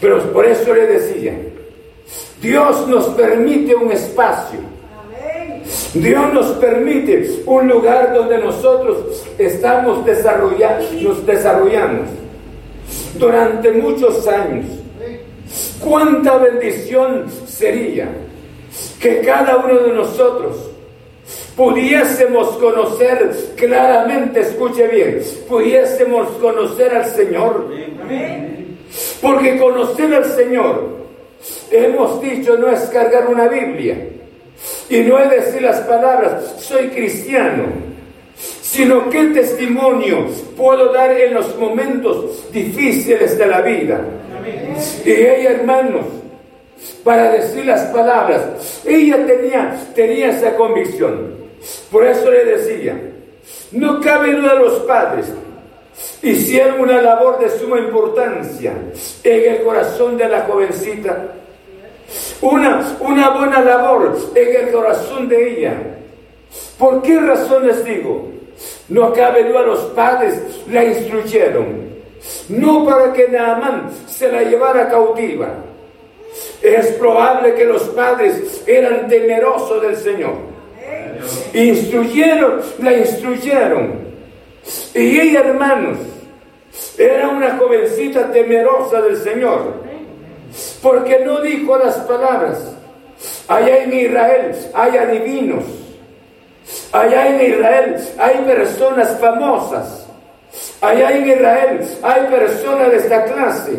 Pero 0.01 0.33
por 0.33 0.47
eso 0.47 0.75
le 0.75 0.87
decía, 0.87 1.35
Dios 2.41 2.89
nos 2.89 3.07
permite 3.09 3.75
un 3.75 3.93
espacio. 3.93 4.70
Dios 5.94 6.33
nos 6.33 6.46
permite 6.53 7.42
un 7.46 7.68
lugar 7.68 8.14
donde 8.14 8.38
nosotros 8.38 9.25
estamos 9.38 10.05
desarrollando, 10.07 10.87
nos 11.03 11.27
desarrollamos 11.27 12.09
durante 13.14 13.73
muchos 13.73 14.27
años. 14.29 14.66
Cuánta 15.81 16.38
bendición 16.38 17.27
sería 17.46 18.09
que 19.01 19.20
cada 19.20 19.57
uno 19.57 19.81
de 19.81 19.92
nosotros 19.92 20.70
pudiésemos 21.57 22.57
conocer 22.59 23.35
claramente, 23.57 24.40
escuche 24.40 24.87
bien, 24.87 25.20
pudiésemos 25.49 26.29
conocer 26.40 26.94
al 26.94 27.07
Señor. 27.07 27.66
Porque 29.20 29.59
conocer 29.59 30.14
al 30.14 30.25
Señor, 30.25 31.01
hemos 31.70 32.20
dicho, 32.20 32.57
no 32.57 32.70
es 32.70 32.81
cargar 32.90 33.29
una 33.29 33.49
Biblia 33.49 33.96
y 34.90 35.00
no 35.00 35.18
es 35.18 35.31
decir 35.31 35.62
las 35.62 35.81
palabras, 35.81 36.57
soy 36.59 36.88
cristiano, 36.88 37.64
sino 38.61 39.09
qué 39.09 39.26
testimonio 39.26 40.26
puedo 40.57 40.92
dar 40.92 41.12
en 41.18 41.35
los 41.35 41.57
momentos 41.57 42.50
difíciles 42.53 43.38
de 43.38 43.46
la 43.46 43.61
vida. 43.61 44.00
Y 45.05 45.11
ella, 45.11 45.53
hermanos, 45.53 46.07
para 47.05 47.33
decir 47.33 47.64
las 47.66 47.83
palabras, 47.87 48.83
ella 48.85 49.24
tenía, 49.26 49.76
tenía 49.94 50.31
esa 50.31 50.57
convicción. 50.57 51.35
Por 51.90 52.07
eso 52.07 52.31
le 52.31 52.44
decía, 52.44 53.00
no 53.72 54.00
cabe 54.00 54.33
duda 54.33 54.55
los 54.55 54.81
padres 54.81 55.26
hicieron 56.22 56.81
una 56.81 57.00
labor 57.00 57.38
de 57.38 57.50
suma 57.50 57.79
importancia 57.79 58.72
en 59.22 59.53
el 59.53 59.62
corazón 59.62 60.16
de 60.16 60.29
la 60.29 60.42
jovencita. 60.42 61.35
Una, 62.40 62.96
una 63.01 63.31
buena 63.31 63.61
labor 63.61 64.18
en 64.35 64.57
el 64.66 64.73
corazón 64.73 65.29
de 65.29 65.59
ella. 65.59 65.75
¿Por 66.79 67.03
qué 67.03 67.20
razones 67.20 67.85
digo? 67.85 68.29
No 68.88 69.12
cabe 69.12 69.44
duda 69.44 69.62
los 69.62 69.81
padres 69.94 70.40
la 70.70 70.85
instruyeron. 70.85 71.90
No 72.49 72.85
para 72.85 73.12
que 73.12 73.29
Naamán 73.29 73.90
se 74.07 74.31
la 74.31 74.42
llevara 74.42 74.88
cautiva. 74.88 75.49
Es 76.62 76.87
probable 76.92 77.55
que 77.55 77.64
los 77.64 77.83
padres 77.90 78.62
eran 78.66 79.09
temerosos 79.09 79.83
del 79.83 79.96
Señor 79.96 80.51
Instruyeron, 81.53 82.61
la 82.81 82.92
instruyeron. 82.92 83.92
Y 84.94 85.20
ella, 85.20 85.40
hermanos, 85.40 85.99
era 86.96 87.29
una 87.29 87.57
jovencita 87.57 88.31
temerosa 88.31 89.03
del 89.03 89.16
Señor, 89.16 89.75
porque 90.83 91.21
no 91.21 91.40
dijo 91.40 91.77
las 91.79 91.97
palabras. 91.97 92.59
Allá 93.49 93.83
en 93.83 93.93
Israel 93.93 94.57
hay 94.73 94.97
adivinos, 94.97 95.64
allá 96.93 97.29
en 97.29 97.53
Israel 97.53 97.97
hay 98.19 98.38
personas 98.38 99.19
famosas, 99.21 100.07
allá 100.81 101.11
en 101.11 101.29
Israel 101.29 101.88
hay 102.03 102.23
personas 102.27 102.90
de 102.90 102.97
esta 102.97 103.25
clase. 103.25 103.73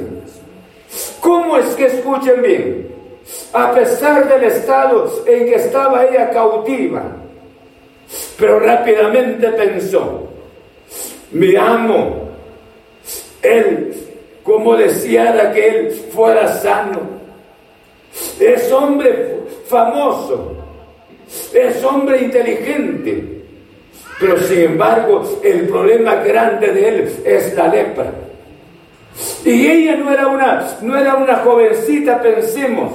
¿Cómo 1.21 1.57
es 1.57 1.73
que 1.75 1.85
escuchen 1.85 2.41
bien? 2.41 2.91
A 3.53 3.71
pesar 3.71 4.27
del 4.27 4.43
estado 4.43 5.23
en 5.25 5.45
que 5.45 5.55
estaba 5.55 6.05
ella 6.05 6.29
cautiva, 6.29 7.03
pero 8.37 8.59
rápidamente 8.59 9.47
pensó, 9.49 10.27
mi 11.31 11.55
amo, 11.55 12.29
él, 13.41 14.10
como 14.43 14.75
deseara 14.75 15.51
que 15.53 15.67
él 15.67 15.91
fuera 16.13 16.47
sano, 16.55 16.99
es 18.39 18.71
hombre 18.71 19.37
famoso, 19.67 20.55
es 21.53 21.83
hombre 21.83 22.21
inteligente, 22.21 23.43
pero 24.19 24.37
sin 24.37 24.59
embargo 24.61 25.39
el 25.43 25.67
problema 25.67 26.15
grande 26.15 26.67
de 26.67 26.87
él 26.87 27.13
es 27.25 27.55
la 27.55 27.67
lepra. 27.67 28.11
Y 29.43 29.67
ella 29.67 29.97
no 29.97 30.11
era 30.11 30.27
una, 30.27 30.77
no 30.81 30.97
era 30.97 31.15
una 31.15 31.37
jovencita, 31.37 32.21
pensemos, 32.21 32.93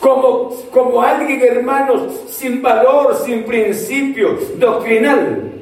como, 0.00 0.50
como 0.70 1.02
alguien, 1.02 1.40
hermanos, 1.42 2.12
sin 2.28 2.60
valor, 2.60 3.16
sin 3.24 3.44
principio 3.44 4.38
doctrinal, 4.56 5.52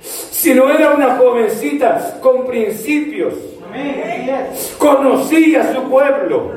sino 0.00 0.70
era 0.70 0.94
una 0.94 1.16
jovencita 1.16 2.18
con 2.20 2.46
principios. 2.46 3.34
Conocía 4.78 5.62
a 5.62 5.74
su 5.74 5.82
pueblo. 5.84 6.52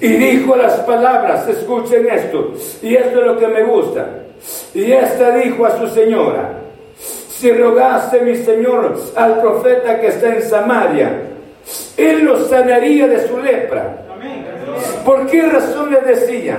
Y 0.00 0.08
dijo 0.08 0.56
las 0.56 0.80
palabras, 0.80 1.48
escuchen 1.48 2.06
esto, 2.10 2.52
y 2.82 2.94
esto 2.94 3.20
es 3.20 3.26
lo 3.26 3.38
que 3.38 3.48
me 3.48 3.62
gusta. 3.64 4.06
Y 4.74 4.92
esta 4.92 5.30
dijo 5.36 5.64
a 5.64 5.78
su 5.78 5.88
señora, 5.88 6.60
si 7.30 7.50
rogaste 7.52 8.20
mi 8.20 8.36
señor 8.36 8.96
al 9.16 9.40
profeta 9.40 10.00
que 10.00 10.08
está 10.08 10.34
en 10.34 10.42
Samaria, 10.42 11.22
él 11.96 12.24
lo 12.24 12.44
sanaría 12.46 13.08
de 13.08 13.26
su 13.26 13.38
lepra. 13.38 14.04
¿Por 15.04 15.26
qué 15.26 15.42
razón 15.42 15.90
le 15.90 16.00
decía? 16.00 16.58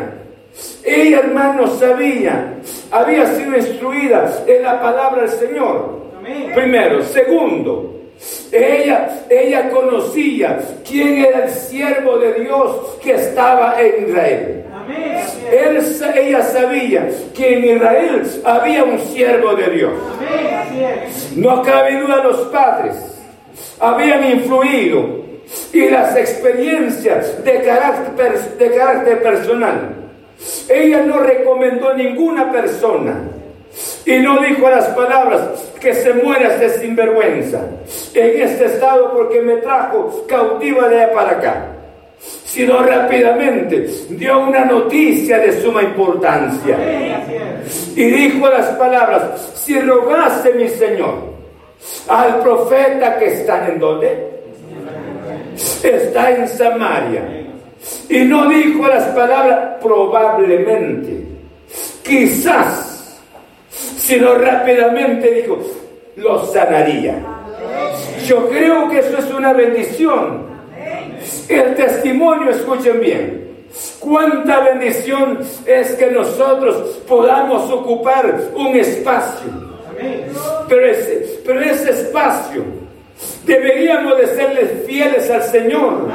Ella, 0.83 1.19
hermano, 1.19 1.67
sabía, 1.67 2.55
había 2.91 3.25
sido 3.27 3.55
instruida 3.55 4.43
en 4.47 4.63
la 4.63 4.81
palabra 4.81 5.21
del 5.21 5.31
Señor. 5.31 5.97
Primero. 6.53 7.03
Segundo, 7.03 7.96
ella, 8.51 9.25
ella 9.29 9.69
conocía 9.69 10.59
quién 10.87 11.25
era 11.25 11.45
el 11.45 11.51
siervo 11.51 12.17
de 12.17 12.33
Dios 12.41 12.97
que 13.03 13.13
estaba 13.13 13.79
en 13.81 14.09
Israel. 14.09 14.63
Él, 15.51 15.79
ella 16.15 16.43
sabía 16.43 17.09
que 17.35 17.57
en 17.57 17.75
Israel 17.75 18.23
había 18.43 18.83
un 18.83 18.99
siervo 18.99 19.55
de 19.55 19.69
Dios. 19.69 19.93
No 21.35 21.61
cabe 21.61 21.99
duda 21.99 22.23
los 22.23 22.37
padres 22.47 23.17
habían 23.79 24.23
influido 24.31 25.27
y 25.71 25.89
las 25.89 26.15
experiencias 26.15 27.43
de 27.43 27.61
carácter, 27.61 28.57
de 28.57 28.71
carácter 28.75 29.21
personal. 29.21 29.95
Ella 30.69 31.03
no 31.03 31.19
recomendó 31.19 31.93
ninguna 31.93 32.51
persona 32.51 33.15
y 34.07 34.19
no 34.19 34.39
dijo 34.39 34.69
las 34.69 34.85
palabras 34.87 35.41
que 35.81 35.93
se 35.93 36.13
muera 36.13 36.57
de 36.57 36.69
sinvergüenza 36.69 37.59
en 38.13 38.41
este 38.41 38.65
estado 38.65 39.11
porque 39.13 39.41
me 39.41 39.57
trajo 39.57 40.25
cautiva 40.29 40.87
de 40.87 41.07
para 41.07 41.31
acá, 41.31 41.65
sino 42.45 42.81
rápidamente 42.81 43.85
dio 44.11 44.39
una 44.39 44.63
noticia 44.63 45.39
de 45.39 45.61
suma 45.61 45.83
importancia. 45.83 46.77
Y 47.97 48.03
dijo 48.05 48.47
las 48.47 48.67
palabras, 48.77 49.51
si 49.55 49.77
rogase 49.81 50.53
mi 50.53 50.69
Señor 50.69 51.35
al 52.07 52.39
profeta 52.39 53.19
que 53.19 53.25
está 53.25 53.67
en 53.67 53.77
donde 53.77 54.37
está 55.83 56.31
en 56.31 56.47
Samaria. 56.47 57.23
Y 58.09 58.19
no 58.21 58.47
dijo 58.47 58.87
las 58.87 59.03
palabras 59.09 59.75
probablemente, 59.81 61.25
quizás, 62.03 62.96
sino 64.07 64.35
rápidamente 64.35 65.31
dijo, 65.31 65.59
lo 66.15 66.45
sanaría. 66.45 67.15
Yo 68.25 68.47
creo 68.47 68.89
que 68.89 68.99
eso 68.99 69.17
es 69.17 69.29
una 69.31 69.51
bendición. 69.51 70.47
El 71.49 71.75
testimonio, 71.75 72.51
escuchen 72.51 73.01
bien, 73.01 73.47
cuánta 73.99 74.61
bendición 74.61 75.39
es 75.65 75.91
que 75.95 76.07
nosotros 76.07 77.01
podamos 77.05 77.69
ocupar 77.69 78.33
un 78.55 78.77
espacio. 78.77 79.67
Pero 80.69 80.85
ese, 80.85 81.41
pero 81.45 81.59
ese 81.59 81.91
espacio 81.91 82.63
Deberíamos 83.45 84.17
de 84.17 84.27
serles 84.27 84.85
fieles 84.85 85.29
al 85.31 85.41
Señor, 85.41 86.09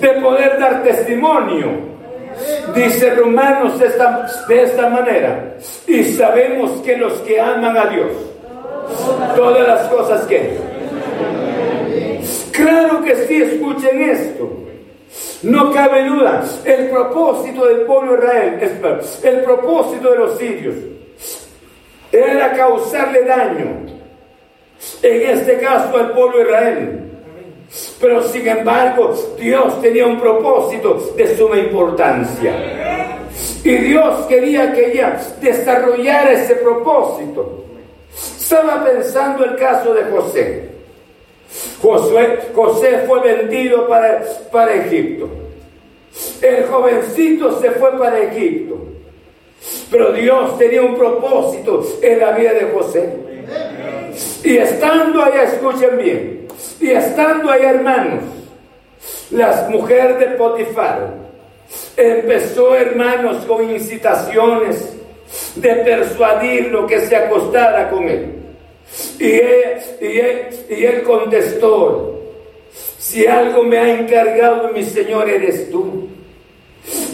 de 0.00 0.08
poder 0.20 0.58
dar 0.58 0.82
testimonio. 0.82 1.93
Dice 2.74 3.14
Romanos 3.14 3.78
de 3.78 3.86
esta, 3.86 4.26
de 4.48 4.62
esta 4.62 4.88
manera. 4.88 5.54
Y 5.86 6.04
sabemos 6.04 6.70
que 6.82 6.96
los 6.96 7.12
que 7.20 7.40
aman 7.40 7.76
a 7.76 7.86
Dios, 7.86 8.12
todas 9.36 9.66
las 9.66 9.88
cosas 9.88 10.26
que... 10.26 10.58
Claro 12.52 13.02
que 13.02 13.14
sí, 13.26 13.42
escuchen 13.42 14.02
esto. 14.02 14.50
No 15.42 15.72
cabe 15.72 16.04
duda, 16.08 16.42
el 16.64 16.88
propósito 16.88 17.66
del 17.66 17.82
pueblo 17.82 18.14
Israel, 18.14 18.58
el 19.22 19.42
propósito 19.42 20.10
de 20.10 20.18
los 20.18 20.38
sirios, 20.38 20.74
era 22.10 22.52
causarle 22.52 23.24
daño, 23.24 23.86
en 25.02 25.30
este 25.30 25.58
caso 25.58 25.96
al 25.96 26.12
pueblo 26.12 26.42
Israel. 26.42 27.13
Pero 28.00 28.22
sin 28.28 28.46
embargo, 28.46 29.14
Dios 29.38 29.80
tenía 29.80 30.06
un 30.06 30.20
propósito 30.20 31.12
de 31.16 31.36
suma 31.36 31.58
importancia. 31.58 32.52
Y 33.64 33.70
Dios 33.76 34.26
quería 34.26 34.72
que 34.72 34.92
ella 34.92 35.20
desarrollara 35.40 36.32
ese 36.32 36.56
propósito. 36.56 37.64
Estaba 38.14 38.84
pensando 38.84 39.44
el 39.44 39.56
caso 39.56 39.92
de 39.92 40.04
José. 40.04 40.68
José, 41.80 42.38
José 42.54 43.04
fue 43.06 43.20
vendido 43.20 43.88
para, 43.88 44.22
para 44.52 44.74
Egipto. 44.74 45.28
El 46.40 46.64
jovencito 46.66 47.60
se 47.60 47.70
fue 47.72 47.98
para 47.98 48.20
Egipto. 48.20 48.78
Pero 49.90 50.12
Dios 50.12 50.58
tenía 50.58 50.82
un 50.82 50.96
propósito 50.96 51.84
en 52.02 52.20
la 52.20 52.32
vida 52.32 52.52
de 52.52 52.70
José. 52.72 53.14
Y 54.44 54.56
estando 54.58 55.22
allá, 55.22 55.44
escuchen 55.44 55.98
bien, 55.98 56.43
y 56.80 56.90
estando 56.90 57.50
allá, 57.50 57.70
hermanos, 57.70 58.24
las 59.30 59.68
mujeres 59.68 60.18
de 60.18 60.26
Potifar 60.36 61.14
empezó, 61.96 62.74
hermanos, 62.74 63.44
con 63.46 63.70
incitaciones 63.70 64.94
de 65.56 65.74
persuadirlo 65.76 66.86
que 66.86 67.00
se 67.00 67.16
acostara 67.16 67.90
con 67.90 68.08
él. 68.08 68.34
Y 69.18 69.32
él, 69.32 70.48
y 70.70 70.84
él, 70.84 71.02
contestó, 71.02 72.20
si 72.98 73.26
algo 73.26 73.62
me 73.62 73.78
ha 73.78 73.98
encargado 73.98 74.68
mi 74.68 74.82
Señor 74.82 75.28
eres 75.28 75.70
tú. 75.70 76.08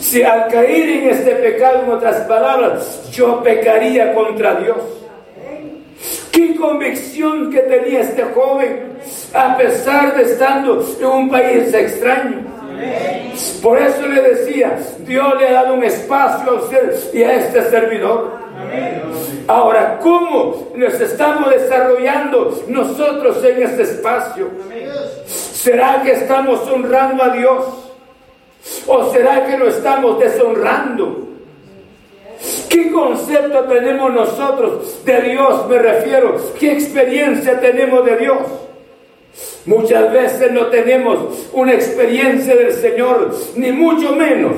Si 0.01 0.22
al 0.22 0.49
caer 0.49 0.88
en 0.88 1.11
este 1.11 1.32
pecado, 1.36 1.84
en 1.84 1.91
otras 1.91 2.26
palabras, 2.26 3.09
yo 3.12 3.43
pecaría 3.43 4.12
contra 4.12 4.57
Dios. 4.57 4.78
Qué 6.32 6.57
convicción 6.57 7.51
que 7.51 7.61
tenía 7.61 8.01
este 8.01 8.22
joven, 8.24 8.99
a 9.33 9.57
pesar 9.57 10.16
de 10.16 10.22
estando 10.22 10.85
en 11.01 11.07
un 11.07 11.31
país 11.31 11.72
extraño. 11.72 12.39
Por 13.62 13.78
eso 13.78 14.07
le 14.07 14.22
decía, 14.22 14.78
Dios 15.01 15.39
le 15.39 15.49
ha 15.49 15.53
dado 15.53 15.74
un 15.74 15.85
espacio 15.85 16.51
a 16.51 16.55
usted 16.55 17.12
y 17.12 17.22
a 17.22 17.35
este 17.35 17.70
servidor. 17.70 18.41
Ahora, 19.47 19.99
¿cómo 20.03 20.70
nos 20.74 20.95
estamos 21.01 21.51
desarrollando 21.51 22.62
nosotros 22.68 23.45
en 23.45 23.62
este 23.62 23.83
espacio? 23.83 24.49
¿Será 25.26 26.03
que 26.03 26.12
estamos 26.12 26.61
honrando 26.68 27.22
a 27.22 27.31
Dios? 27.31 27.64
¿O 28.87 29.11
será 29.12 29.47
que 29.47 29.59
lo 29.59 29.68
estamos 29.68 30.18
deshonrando? 30.18 31.28
¿Qué 32.68 32.91
concepto 32.91 33.64
tenemos 33.64 34.12
nosotros 34.12 35.05
de 35.05 35.20
Dios? 35.22 35.68
Me 35.68 35.78
refiero. 35.78 36.37
¿Qué 36.59 36.72
experiencia 36.72 37.61
tenemos 37.61 38.05
de 38.05 38.16
Dios? 38.16 38.39
Muchas 39.67 40.13
veces 40.13 40.53
no 40.53 40.67
tenemos 40.67 41.49
una 41.53 41.75
experiencia 41.75 42.57
del 42.57 42.73
Señor, 42.73 43.35
ni 43.57 43.73
mucho 43.73 44.15
menos. 44.15 44.53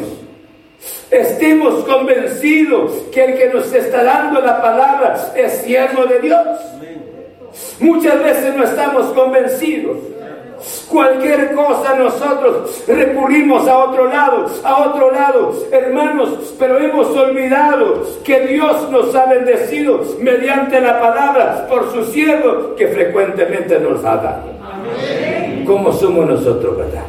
Estemos 1.11 1.85
convencidos 1.85 2.93
que 3.13 3.25
el 3.25 3.39
que 3.39 3.49
nos 3.49 3.73
está 3.73 4.03
dando 4.03 4.41
la 4.41 4.63
palabra 4.63 5.33
es 5.37 5.53
siervo 5.59 6.07
de 6.07 6.21
Dios. 6.21 6.59
Muchas 7.81 8.23
veces 8.23 8.57
no 8.57 8.65
estamos 8.65 9.13
convencidos. 9.13 9.99
Cualquier 10.89 11.55
cosa 11.55 11.95
nosotros 11.97 12.85
recurrimos 12.87 13.67
a 13.67 13.79
otro 13.79 14.07
lado, 14.07 14.47
a 14.63 14.89
otro 14.89 15.11
lado, 15.11 15.53
hermanos, 15.71 16.55
pero 16.59 16.79
hemos 16.79 17.09
olvidado 17.09 18.03
que 18.23 18.47
Dios 18.47 18.91
nos 18.91 19.15
ha 19.15 19.27
bendecido 19.27 20.01
mediante 20.21 20.81
la 20.81 21.01
palabra 21.01 21.67
por 21.69 21.91
su 21.93 22.05
siervo 22.13 22.75
que 22.77 22.89
frecuentemente 22.89 23.79
nos 23.81 24.05
ha 24.05 24.17
dado. 24.17 24.43
¿Cómo 25.67 25.93
somos 25.93 26.27
nosotros, 26.27 26.77
verdad? 26.77 27.07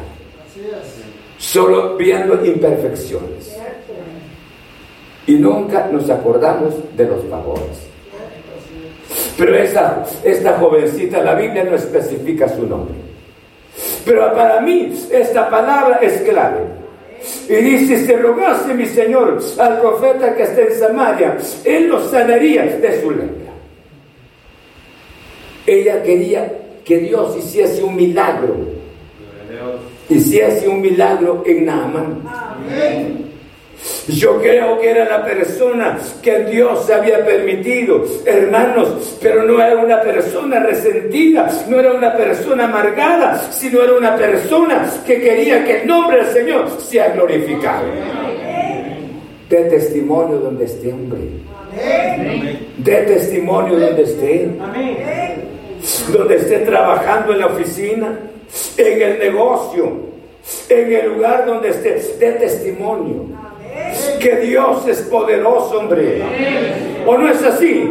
Solo 1.38 1.96
viendo 1.96 2.44
imperfecciones. 2.44 3.56
Y 5.26 5.34
nunca 5.36 5.88
nos 5.90 6.08
acordamos 6.10 6.74
de 6.96 7.06
los 7.06 7.24
favores. 7.26 7.88
Pero 9.38 9.56
esa, 9.56 10.04
esta 10.22 10.58
jovencita, 10.58 11.22
la 11.22 11.34
Biblia 11.34 11.64
no 11.64 11.76
especifica 11.76 12.48
su 12.48 12.66
nombre. 12.66 13.13
Pero 14.04 14.34
para 14.34 14.60
mí 14.60 14.92
esta 15.10 15.48
palabra 15.48 15.98
es 16.02 16.20
clave. 16.22 16.60
Y 17.48 17.54
dice, 17.54 18.06
si 18.06 18.12
rogase 18.12 18.74
mi 18.74 18.86
Señor 18.86 19.40
al 19.58 19.80
profeta 19.80 20.34
que 20.34 20.42
está 20.42 20.60
en 20.60 20.74
Samaria, 20.74 21.36
él 21.64 21.88
lo 21.88 22.06
sanaría 22.08 22.64
de 22.64 23.00
su 23.00 23.10
lepra. 23.10 23.52
Ella 25.66 26.02
quería 26.02 26.52
que 26.84 26.98
Dios 26.98 27.36
hiciese 27.38 27.82
un 27.82 27.96
milagro. 27.96 28.54
Hiciese 30.08 30.68
un 30.68 30.82
milagro 30.82 31.42
en 31.46 31.64
Naaman. 31.64 32.22
Amén. 32.26 33.23
Yo 34.08 34.40
creo 34.40 34.78
que 34.80 34.90
era 34.90 35.04
la 35.04 35.24
persona 35.24 35.98
que 36.22 36.44
Dios 36.44 36.88
había 36.90 37.24
permitido, 37.24 38.04
hermanos, 38.24 39.18
pero 39.20 39.42
no 39.44 39.62
era 39.62 39.76
una 39.76 40.00
persona 40.00 40.60
resentida, 40.60 41.50
no 41.68 41.80
era 41.80 41.92
una 41.92 42.14
persona 42.16 42.64
amargada, 42.64 43.50
sino 43.50 43.82
era 43.82 43.92
una 43.94 44.16
persona 44.16 44.90
que 45.06 45.20
quería 45.20 45.64
que 45.64 45.82
el 45.82 45.86
nombre 45.86 46.18
del 46.18 46.32
Señor 46.32 46.80
sea 46.80 47.10
glorificado. 47.10 47.84
De 49.50 49.64
testimonio 49.64 50.38
donde 50.38 50.64
esté, 50.64 50.92
hombre. 50.92 51.20
De 52.78 52.96
testimonio 53.02 53.78
donde 53.78 54.02
esté. 54.02 54.48
Donde 56.10 56.36
esté 56.36 56.58
trabajando 56.60 57.32
en 57.32 57.40
la 57.40 57.46
oficina, 57.46 58.18
en 58.78 59.02
el 59.02 59.18
negocio, 59.18 59.92
en 60.70 60.92
el 60.92 61.06
lugar 61.08 61.44
donde 61.44 61.68
esté. 61.68 62.00
De 62.18 62.32
testimonio 62.32 63.43
que 64.24 64.36
Dios 64.36 64.88
es 64.88 65.02
poderoso, 65.02 65.80
hombre. 65.80 66.22
¿O 67.06 67.18
no 67.18 67.28
es 67.28 67.44
así? 67.44 67.90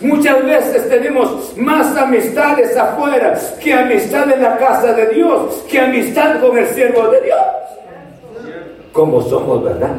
Muchas 0.00 0.44
veces 0.46 0.88
tenemos 0.88 1.56
más 1.56 1.96
amistades 1.96 2.76
afuera 2.76 3.36
que 3.60 3.74
amistad 3.74 4.30
en 4.30 4.40
la 4.40 4.56
casa 4.58 4.92
de 4.92 5.08
Dios, 5.08 5.64
que 5.68 5.80
amistad 5.80 6.40
con 6.40 6.56
el 6.56 6.68
siervo 6.68 7.08
de 7.08 7.20
Dios. 7.22 7.40
Como 8.92 9.22
somos, 9.22 9.64
¿verdad? 9.64 9.96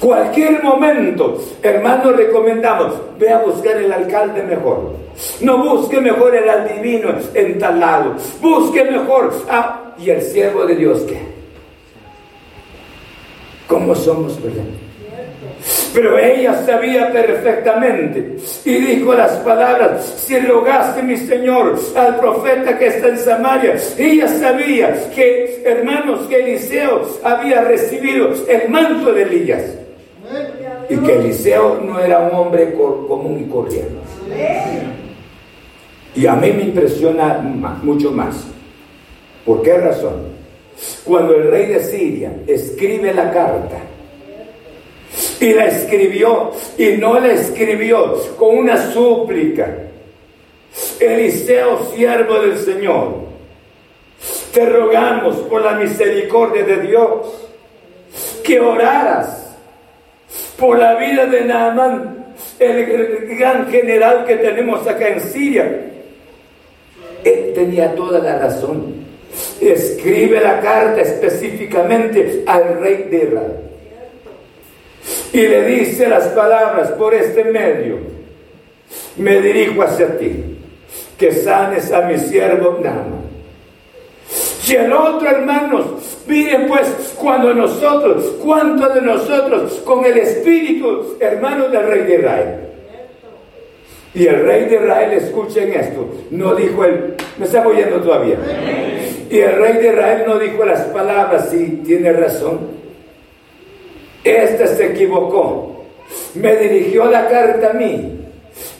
Cualquier 0.00 0.62
momento, 0.62 1.40
hermanos, 1.62 2.14
recomendamos, 2.16 2.92
ve 3.18 3.30
a 3.30 3.38
buscar 3.38 3.78
el 3.78 3.90
alcalde 3.90 4.42
mejor. 4.42 4.96
No 5.40 5.64
busque 5.64 5.98
mejor 5.98 6.36
el 6.36 6.50
adivino 6.50 7.08
en 7.32 7.58
tal 7.58 7.80
lado. 7.80 8.16
Busque 8.42 8.84
mejor 8.84 9.32
a... 9.48 9.94
¿Y 9.96 10.10
el 10.10 10.20
siervo 10.20 10.66
de 10.66 10.76
Dios 10.76 11.04
qué? 11.08 11.33
¿Cómo 13.66 13.94
somos, 13.94 14.42
verdad? 14.42 14.64
Pero 15.94 16.18
ella 16.18 16.60
sabía 16.66 17.10
perfectamente 17.12 18.36
y 18.64 18.74
dijo 18.74 19.14
las 19.14 19.32
palabras, 19.38 20.04
si 20.18 20.38
rogaste 20.40 21.02
mi 21.02 21.16
Señor 21.16 21.78
al 21.96 22.18
profeta 22.18 22.76
que 22.76 22.88
está 22.88 23.08
en 23.08 23.18
Samaria, 23.18 23.76
ella 23.96 24.28
sabía 24.28 25.10
que, 25.14 25.62
hermanos, 25.64 26.26
que 26.28 26.40
Eliseo 26.42 27.02
había 27.22 27.62
recibido 27.62 28.32
el 28.48 28.68
manto 28.68 29.12
de 29.12 29.22
Elías 29.22 29.62
y 30.90 30.96
que 30.96 31.14
Eliseo 31.14 31.80
no 31.80 32.00
era 32.00 32.18
un 32.20 32.34
hombre 32.34 32.74
común 32.74 33.44
y 33.46 33.50
corriente. 33.50 33.94
Y 36.16 36.26
a 36.26 36.34
mí 36.34 36.52
me 36.52 36.62
impresiona 36.64 37.38
mucho 37.82 38.10
más. 38.10 38.46
¿Por 39.46 39.62
qué 39.62 39.78
razón? 39.78 40.34
Cuando 41.04 41.34
el 41.34 41.50
rey 41.50 41.66
de 41.66 41.82
Siria 41.84 42.32
escribe 42.46 43.12
la 43.12 43.30
carta, 43.30 43.76
y 45.40 45.52
la 45.52 45.66
escribió, 45.66 46.52
y 46.78 46.96
no 46.96 47.18
la 47.20 47.32
escribió 47.32 48.14
con 48.36 48.58
una 48.58 48.92
súplica, 48.92 49.68
Eliseo, 50.98 51.90
siervo 51.94 52.40
del 52.40 52.58
Señor, 52.58 53.24
te 54.52 54.66
rogamos 54.66 55.36
por 55.48 55.62
la 55.62 55.72
misericordia 55.72 56.64
de 56.64 56.80
Dios 56.82 57.10
que 58.42 58.60
oraras 58.60 59.56
por 60.58 60.78
la 60.78 60.94
vida 60.96 61.26
de 61.26 61.44
Naaman, 61.44 62.26
el 62.58 63.36
gran 63.36 63.68
general 63.70 64.24
que 64.24 64.36
tenemos 64.36 64.86
acá 64.86 65.08
en 65.08 65.20
Siria. 65.20 65.80
Él 67.24 67.52
tenía 67.54 67.94
toda 67.94 68.18
la 68.20 68.38
razón 68.38 69.03
escribe 69.68 70.40
la 70.40 70.60
carta 70.60 71.00
específicamente 71.00 72.42
al 72.46 72.80
rey 72.80 73.08
de 73.10 73.16
Israel. 73.16 73.64
Y 75.32 75.48
le 75.48 75.64
dice 75.64 76.08
las 76.08 76.28
palabras 76.28 76.90
por 76.92 77.14
este 77.14 77.44
medio. 77.44 77.98
Me 79.16 79.40
dirijo 79.40 79.82
hacia 79.82 80.18
ti, 80.18 80.58
que 81.18 81.32
sanes 81.32 81.92
a 81.92 82.02
mi 82.02 82.18
siervo 82.18 82.78
Nama. 82.82 83.24
Y 84.66 84.74
el 84.76 84.92
otro, 84.92 85.28
hermanos, 85.28 85.84
miren 86.26 86.66
pues, 86.68 87.14
cuando 87.18 87.52
nosotros, 87.52 88.36
cuántos 88.42 88.94
de 88.94 89.02
nosotros, 89.02 89.82
con 89.84 90.04
el 90.04 90.16
espíritu, 90.16 91.16
hermanos 91.20 91.70
del 91.70 91.86
rey 91.86 92.02
de 92.04 92.14
Israel, 92.14 92.56
y 94.14 94.26
el 94.26 94.44
rey 94.44 94.66
de 94.66 94.76
Israel, 94.76 95.12
escuchen 95.12 95.72
esto, 95.72 96.08
no 96.30 96.54
dijo 96.54 96.84
él, 96.84 97.14
me 97.36 97.44
está 97.44 97.66
oyendo 97.66 98.00
todavía. 98.00 98.36
Y 99.30 99.38
el 99.38 99.56
rey 99.56 99.74
de 99.74 99.88
Israel 99.88 100.24
no 100.26 100.38
dijo 100.38 100.64
las 100.64 100.82
palabras, 100.86 101.48
sí, 101.50 101.82
tiene 101.84 102.12
razón. 102.12 102.60
Este 104.22 104.66
se 104.66 104.86
equivocó. 104.86 105.84
Me 106.34 106.56
dirigió 106.56 107.06
la 107.06 107.28
carta 107.28 107.70
a 107.70 107.72
mí. 107.72 108.20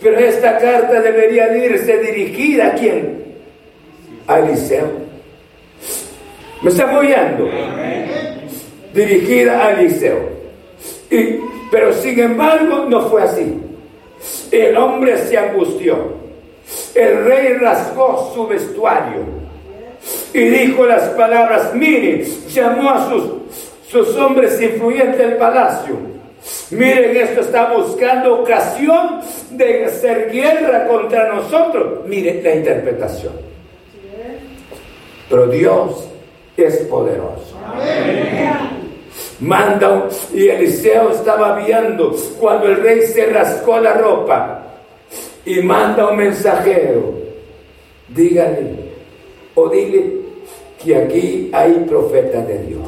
Pero 0.03 0.19
esta 0.19 0.59
carta 0.59 1.01
debería 1.01 1.57
irse 1.57 1.99
dirigida 1.99 2.69
a 2.69 2.75
quién? 2.75 3.25
A 4.27 4.39
Eliseo. 4.39 4.91
¿Me 6.63 6.71
está 6.71 6.85
apoyando? 6.85 7.49
Dirigida 8.93 9.67
a 9.67 9.73
Eliseo. 9.73 10.29
Pero 11.71 11.93
sin 11.95 12.19
embargo 12.21 12.87
no 12.89 13.09
fue 13.09 13.23
así. 13.23 13.61
El 14.51 14.77
hombre 14.77 15.19
se 15.19 15.37
angustió. 15.37 16.25
El 16.95 17.25
rey 17.25 17.55
rasgó 17.55 18.33
su 18.35 18.47
vestuario 18.47 19.44
y 20.35 20.41
dijo 20.41 20.85
las 20.85 21.11
palabras, 21.11 21.73
mire, 21.75 22.25
llamó 22.49 22.91
a 22.91 23.09
sus, 23.09 23.23
sus 23.89 24.17
hombres 24.17 24.61
influyentes 24.61 25.17
del 25.17 25.37
palacio. 25.37 25.97
Miren, 26.73 27.17
esto 27.17 27.41
está 27.41 27.73
buscando 27.73 28.41
ocasión 28.41 29.21
de 29.51 29.85
hacer 29.85 30.33
guerra 30.33 30.89
contra 30.89 31.33
nosotros. 31.33 32.05
Miren 32.07 32.43
la 32.43 32.55
interpretación. 32.57 33.33
Pero 35.31 35.47
Dios 35.47 36.09
es 36.57 36.79
poderoso. 36.79 37.57
Manda 39.39 40.09
y 40.33 40.49
Eliseo 40.49 41.11
estaba 41.11 41.57
viendo 41.65 42.15
cuando 42.41 42.67
el 42.67 42.83
rey 42.83 43.03
se 43.03 43.27
rascó 43.27 43.79
la 43.79 43.95
ropa 43.95 44.63
y 45.47 45.61
manda 45.61 46.09
un 46.09 46.17
mensajero. 46.17 47.15
Dígale 48.09 48.93
o 49.55 49.69
dile 49.69 50.24
que 50.85 50.97
aquí 50.97 51.51
hay 51.53 51.73
profeta 51.89 52.43
de 52.43 52.59
Dios. 52.59 52.83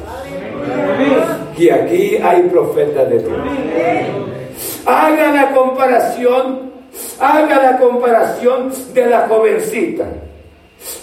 Que 1.57 1.71
aquí 1.71 2.17
hay 2.17 2.43
profeta 2.43 3.05
de 3.05 3.19
Dios. 3.19 3.37
Haga 4.85 5.31
la 5.31 5.51
comparación, 5.51 6.71
haga 7.19 7.61
la 7.63 7.77
comparación 7.79 8.71
de 8.93 9.05
la 9.07 9.27
jovencita 9.27 10.05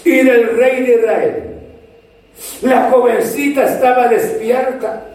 y 0.03 0.23
del 0.23 0.57
rey 0.57 0.83
de 0.83 0.95
Israel. 0.95 1.43
La 2.61 2.89
jovencita 2.89 3.65
estaba 3.65 4.07
despierta. 4.07 5.05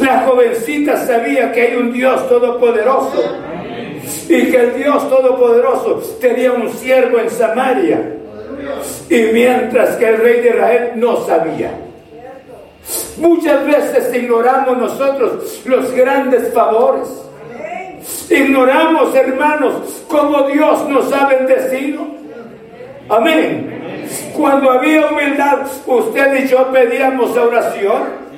La 0.00 0.20
jovencita 0.20 0.96
sabía 1.06 1.50
que 1.52 1.62
hay 1.62 1.76
un 1.76 1.92
Dios 1.92 2.28
todopoderoso 2.28 3.22
y 4.28 4.50
que 4.50 4.56
el 4.56 4.76
Dios 4.76 5.08
todopoderoso 5.08 5.96
tenía 6.20 6.52
un 6.52 6.70
siervo 6.72 7.18
en 7.18 7.30
Samaria. 7.30 8.17
Y 9.10 9.22
mientras 9.32 9.96
que 9.96 10.08
el 10.08 10.18
rey 10.18 10.40
de 10.40 10.48
Israel 10.50 10.92
no 10.96 11.24
sabía. 11.26 11.70
Muchas 13.18 13.66
veces 13.66 14.14
ignoramos 14.14 14.78
nosotros 14.78 15.62
los 15.64 15.90
grandes 15.92 16.52
favores. 16.52 17.08
Ignoramos, 18.30 19.14
hermanos, 19.14 20.04
cómo 20.08 20.42
Dios 20.42 20.88
nos 20.88 21.12
ha 21.12 21.26
bendecido. 21.26 22.06
Amén. 23.08 24.06
Cuando 24.36 24.70
había 24.70 25.06
humildad, 25.08 25.66
usted 25.86 26.44
y 26.44 26.48
yo 26.48 26.70
pedíamos 26.70 27.36
oración. 27.36 28.28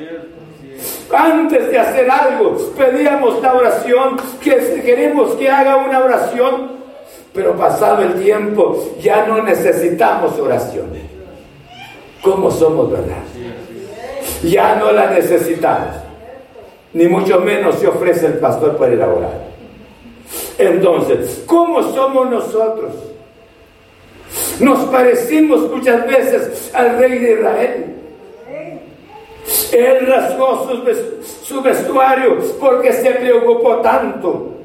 Antes 1.12 1.71
de 1.71 1.79
hacer 1.79 2.11
algo, 2.11 2.57
pedíamos 2.77 3.43
la 3.43 3.55
oración, 3.55 4.16
que 4.41 4.81
queremos 4.85 5.33
que 5.35 5.51
haga 5.51 5.77
una 5.77 6.01
oración, 6.01 6.80
pero 7.33 7.57
pasado 7.57 8.03
el 8.03 8.22
tiempo 8.22 8.95
ya 9.01 9.26
no 9.26 9.43
necesitamos 9.43 10.39
oración. 10.39 10.87
¿Cómo 12.22 12.51
somos, 12.51 12.91
verdad? 12.91 13.22
Ya 14.43 14.76
no 14.76 14.93
la 14.93 15.11
necesitamos. 15.11 15.97
Ni 16.93 17.07
mucho 17.07 17.41
menos 17.41 17.76
se 17.76 17.87
ofrece 17.87 18.26
el 18.26 18.35
pastor 18.35 18.76
para 18.76 18.93
ir 18.93 19.03
a 19.03 19.09
orar. 19.09 19.51
Entonces, 20.59 21.43
¿cómo 21.47 21.83
somos 21.95 22.31
nosotros? 22.31 22.93
Nos 24.61 24.85
parecimos 24.87 25.70
muchas 25.70 26.07
veces 26.07 26.70
al 26.74 26.99
rey 26.99 27.18
de 27.18 27.33
Israel. 27.33 27.97
Él 29.72 30.07
rasgó 30.07 30.68
su, 31.45 31.62
vestuario 31.62 32.39
porque 32.61 32.93
se 32.93 33.11
preocupó 33.11 33.76
tanto. 33.76 34.60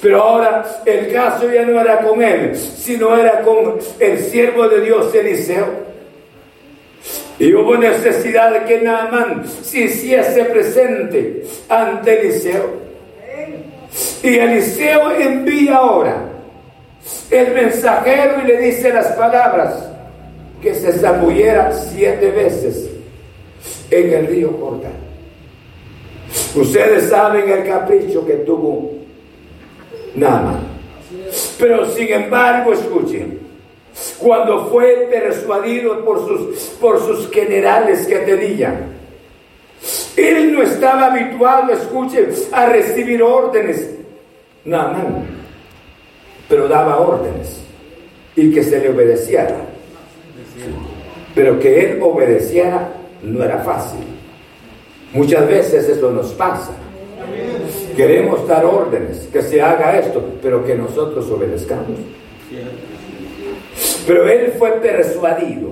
Pero 0.00 0.22
ahora 0.22 0.82
el 0.84 1.12
caso 1.12 1.50
ya 1.50 1.62
no 1.62 1.80
era 1.80 1.98
con 2.00 2.22
él, 2.22 2.56
sino 2.56 3.16
era 3.16 3.40
con 3.40 3.78
el 3.98 4.18
siervo 4.18 4.68
de 4.68 4.80
Dios 4.82 5.14
Eliseo. 5.14 5.66
Y 7.38 7.52
hubo 7.52 7.76
necesidad 7.76 8.52
de 8.52 8.64
que 8.64 8.80
Naamán 8.80 9.44
se 9.46 9.80
hiciese 9.80 10.44
presente 10.44 11.44
ante 11.68 12.20
Eliseo. 12.20 12.84
Y 14.22 14.38
Eliseo 14.38 15.10
envía 15.12 15.76
ahora 15.76 16.22
el 17.30 17.52
mensajero 17.52 18.40
y 18.42 18.46
le 18.46 18.58
dice 18.58 18.92
las 18.92 19.08
palabras 19.12 19.88
que 20.62 20.74
se 20.74 20.92
zambullera 20.92 21.72
siete 21.72 22.30
veces 22.30 22.88
en 23.90 24.12
el 24.12 24.26
río 24.26 24.56
Jordán. 24.60 24.92
Ustedes 26.54 27.10
saben 27.10 27.48
el 27.48 27.68
capricho 27.68 28.24
que 28.24 28.34
tuvo 28.34 28.93
Naaman. 30.14 30.60
Pero 31.58 31.90
sin 31.90 32.08
embargo, 32.12 32.72
escuchen, 32.72 33.40
cuando 34.18 34.66
fue 34.66 35.08
persuadido 35.10 36.04
por 36.04 36.26
sus, 36.26 36.58
por 36.80 36.98
sus 37.00 37.30
generales 37.30 38.06
que 38.06 38.16
tenían, 38.18 38.94
él 40.16 40.52
no 40.52 40.62
estaba 40.62 41.12
habituado, 41.12 41.72
escuchen, 41.72 42.30
a 42.52 42.66
recibir 42.66 43.22
órdenes. 43.22 43.90
Naaman, 44.64 45.26
pero 46.48 46.68
daba 46.68 47.00
órdenes 47.00 47.60
y 48.36 48.50
que 48.52 48.62
se 48.62 48.80
le 48.80 48.90
obedeciera. 48.90 49.56
Pero 51.34 51.58
que 51.58 51.84
él 51.84 52.02
obedeciera 52.02 52.92
no 53.22 53.42
era 53.42 53.58
fácil. 53.58 54.00
Muchas 55.12 55.46
veces 55.46 55.88
eso 55.88 56.10
nos 56.10 56.32
pasa. 56.32 56.72
Queremos 57.96 58.46
dar 58.48 58.64
órdenes, 58.64 59.28
que 59.32 59.42
se 59.42 59.62
haga 59.62 59.98
esto, 59.98 60.22
pero 60.42 60.64
que 60.64 60.74
nosotros 60.74 61.30
obedezcamos. 61.30 61.98
Pero 64.06 64.28
él 64.28 64.52
fue 64.58 64.72
persuadido. 64.80 65.70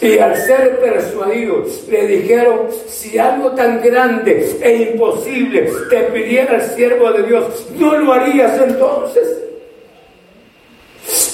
Y 0.00 0.18
al 0.18 0.34
ser 0.36 0.80
persuadido, 0.80 1.64
le 1.90 2.06
dijeron, 2.06 2.68
si 2.88 3.18
algo 3.18 3.52
tan 3.52 3.82
grande 3.82 4.56
e 4.62 4.92
imposible 4.92 5.70
te 5.90 6.00
pidiera 6.04 6.56
el 6.56 6.62
siervo 6.62 7.12
de 7.12 7.22
Dios, 7.24 7.68
¿no 7.76 7.96
lo 7.96 8.12
harías 8.12 8.58
entonces? 8.60 9.40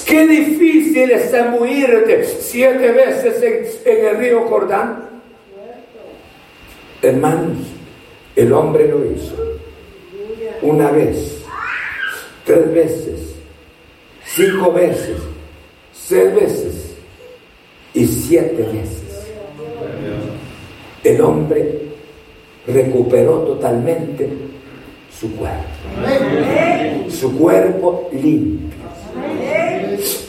Qué 0.05 0.27
difícil 0.27 1.11
es 1.11 1.31
zambuirte 1.31 2.23
siete 2.25 2.91
veces 2.91 3.81
en, 3.85 4.05
el 4.05 4.17
río 4.17 4.41
Jordán. 4.47 5.21
Hermanos, 7.01 7.57
el 8.37 8.53
hombre 8.53 8.87
lo 8.87 9.03
hizo. 9.03 9.35
Una 10.61 10.91
vez, 10.91 11.43
tres 12.45 12.71
veces, 12.71 13.35
cinco 14.25 14.71
veces, 14.71 15.17
seis 15.91 16.35
veces 16.35 16.95
y 17.95 18.05
siete 18.05 18.61
veces. 18.61 19.27
El 21.03 21.19
hombre 21.21 21.81
recuperó 22.67 23.39
totalmente 23.39 24.29
su 25.19 25.35
cuerpo. 25.35 25.65
Su 27.09 27.35
cuerpo 27.39 28.09
limpio. 28.13 28.77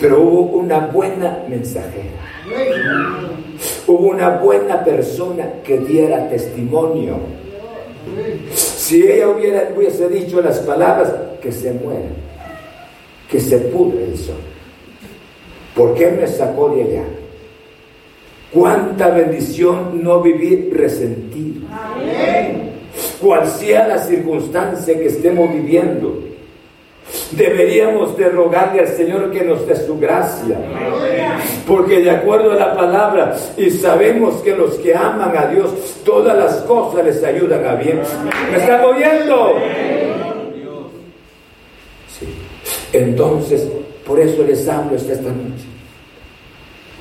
Pero 0.00 0.22
hubo 0.22 0.58
una 0.58 0.78
buena 0.86 1.44
mensajera. 1.46 2.08
Hubo 3.86 4.08
una 4.08 4.30
buena 4.38 4.82
persona 4.82 5.46
que 5.62 5.78
diera 5.78 6.26
testimonio. 6.30 7.18
Si 8.54 9.02
ella 9.02 9.28
hubiera, 9.28 9.70
hubiese 9.76 10.08
dicho 10.08 10.40
las 10.40 10.58
palabras, 10.60 11.12
que 11.40 11.52
se 11.52 11.72
muera, 11.72 12.08
que 13.30 13.40
se 13.40 13.58
pudre 13.58 14.04
el 14.04 14.16
sol. 14.16 14.36
¿Por 15.74 15.94
qué 15.94 16.10
me 16.10 16.26
sacó 16.26 16.70
de 16.70 16.82
allá? 16.82 17.04
Cuánta 18.52 19.10
bendición 19.10 20.02
no 20.02 20.20
vivir 20.22 20.70
resentido. 20.74 21.62
Cual 23.20 23.46
sea 23.46 23.86
la 23.86 23.98
circunstancia 23.98 24.98
que 24.98 25.06
estemos 25.06 25.52
viviendo, 25.52 26.27
deberíamos 27.32 28.16
de 28.16 28.28
rogarle 28.28 28.80
al 28.80 28.88
Señor 28.88 29.30
que 29.30 29.42
nos 29.42 29.66
dé 29.66 29.76
su 29.76 29.98
gracia. 29.98 30.58
Porque 31.66 32.00
de 32.00 32.10
acuerdo 32.10 32.52
a 32.52 32.56
la 32.56 32.74
palabra, 32.74 33.36
y 33.56 33.70
sabemos 33.70 34.36
que 34.36 34.56
los 34.56 34.74
que 34.76 34.94
aman 34.94 35.36
a 35.36 35.46
Dios, 35.46 35.70
todas 36.04 36.36
las 36.36 36.56
cosas 36.62 37.04
les 37.04 37.22
ayudan 37.22 37.64
a 37.66 37.74
bien. 37.74 38.00
¿Me 38.50 38.58
están 38.58 38.84
oyendo? 38.84 39.54
Sí. 42.18 42.26
Entonces, 42.92 43.68
por 44.06 44.18
eso 44.18 44.42
les 44.42 44.66
hablo 44.68 44.96
esta 44.96 45.12
noche. 45.14 45.67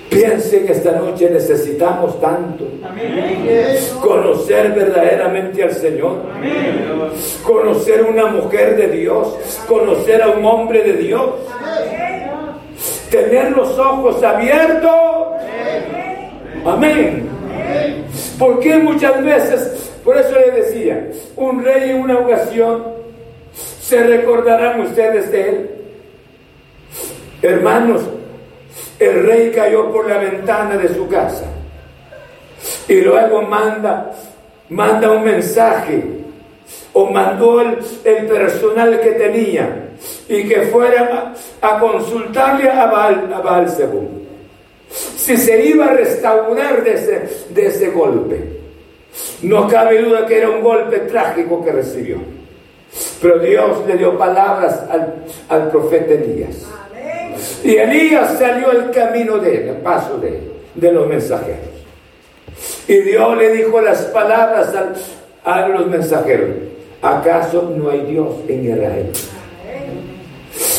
Piensen 0.09 0.67
esta 0.69 0.93
noche 0.93 1.29
necesitamos 1.29 2.19
tanto 2.21 2.65
conocer 4.01 4.71
verdaderamente 4.71 5.63
al 5.63 5.73
Señor, 5.73 6.21
conocer 7.43 8.03
una 8.03 8.27
mujer 8.27 8.77
de 8.77 8.87
Dios, 8.87 9.37
conocer 9.67 10.21
a 10.23 10.29
un 10.29 10.45
hombre 10.45 10.81
de 10.83 10.93
Dios, 10.93 11.31
tener 13.11 13.51
los 13.51 13.77
ojos 13.77 14.23
abiertos. 14.23 14.91
Amén. 16.65 17.27
Porque 18.39 18.77
muchas 18.77 19.23
veces, 19.23 19.91
por 20.03 20.17
eso 20.17 20.35
le 20.39 20.61
decía, 20.61 21.09
un 21.35 21.63
rey 21.63 21.89
en 21.89 22.01
una 22.01 22.19
ocasión, 22.19 22.83
se 23.81 24.03
recordarán 24.03 24.81
ustedes 24.81 25.31
de 25.31 25.49
él. 25.49 25.69
Hermanos, 27.41 28.01
el 28.99 29.25
rey 29.25 29.51
cayó 29.51 29.91
por 29.91 30.07
la 30.09 30.17
ventana 30.17 30.77
de 30.77 30.93
su 30.93 31.07
casa 31.07 31.45
y 32.87 33.01
luego 33.01 33.41
manda, 33.43 34.11
manda 34.69 35.11
un 35.11 35.23
mensaje 35.23 36.03
o 36.93 37.09
mandó 37.11 37.61
el, 37.61 37.77
personal 38.27 38.99
que 38.99 39.11
tenía 39.11 39.89
y 40.27 40.47
que 40.47 40.61
fuera 40.63 41.33
a, 41.61 41.79
consultarle 41.79 42.69
a 42.69 42.85
Baal, 42.87 43.33
a 43.33 43.65
si 44.89 45.37
se 45.37 45.65
iba 45.65 45.85
a 45.85 45.93
restaurar 45.93 46.83
de 46.83 46.93
ese, 46.93 47.29
de 47.49 47.67
ese 47.67 47.89
golpe. 47.89 48.57
No 49.41 49.67
cabe 49.67 50.01
duda 50.01 50.25
que 50.25 50.37
era 50.37 50.49
un 50.49 50.61
golpe 50.61 50.99
trágico 50.99 51.63
que 51.63 51.71
recibió. 51.71 52.17
Pero 53.21 53.39
Dios 53.39 53.85
le 53.85 53.97
dio 53.97 54.17
palabras 54.17 54.83
al, 54.89 55.25
al 55.49 55.69
profeta 55.69 56.13
Elías. 56.13 56.65
Y 57.63 57.75
Elías 57.75 58.37
salió 58.37 58.69
al 58.71 58.91
camino 58.91 59.37
de 59.37 59.57
él, 59.57 59.69
al 59.69 59.77
paso 59.77 60.17
de 60.17 60.57
de 60.77 60.91
los 60.91 61.07
mensajeros. 61.07 61.59
Y 62.87 62.97
Dios 62.99 63.37
le 63.37 63.51
dijo 63.51 63.81
las 63.81 64.03
palabras 64.05 64.73
a 65.43 65.67
los 65.67 65.87
mensajeros, 65.87 66.49
¿acaso 67.01 67.73
no 67.75 67.89
hay 67.89 68.01
Dios 68.01 68.27
en 68.47 68.65
Israel? 68.65 69.11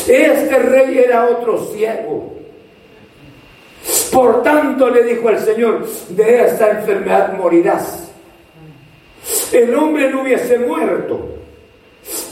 Este 0.09 0.59
rey 0.59 0.99
era 0.99 1.27
otro 1.27 1.67
ciego. 1.73 2.35
Por 4.13 4.43
tanto 4.43 4.89
le 4.89 5.03
dijo 5.03 5.29
al 5.29 5.39
Señor, 5.39 5.87
de 6.09 6.45
esta 6.45 6.71
enfermedad 6.71 7.35
morirás. 7.35 8.09
El 9.53 9.75
hombre 9.75 10.11
no 10.11 10.23
hubiese 10.23 10.59
muerto. 10.59 11.35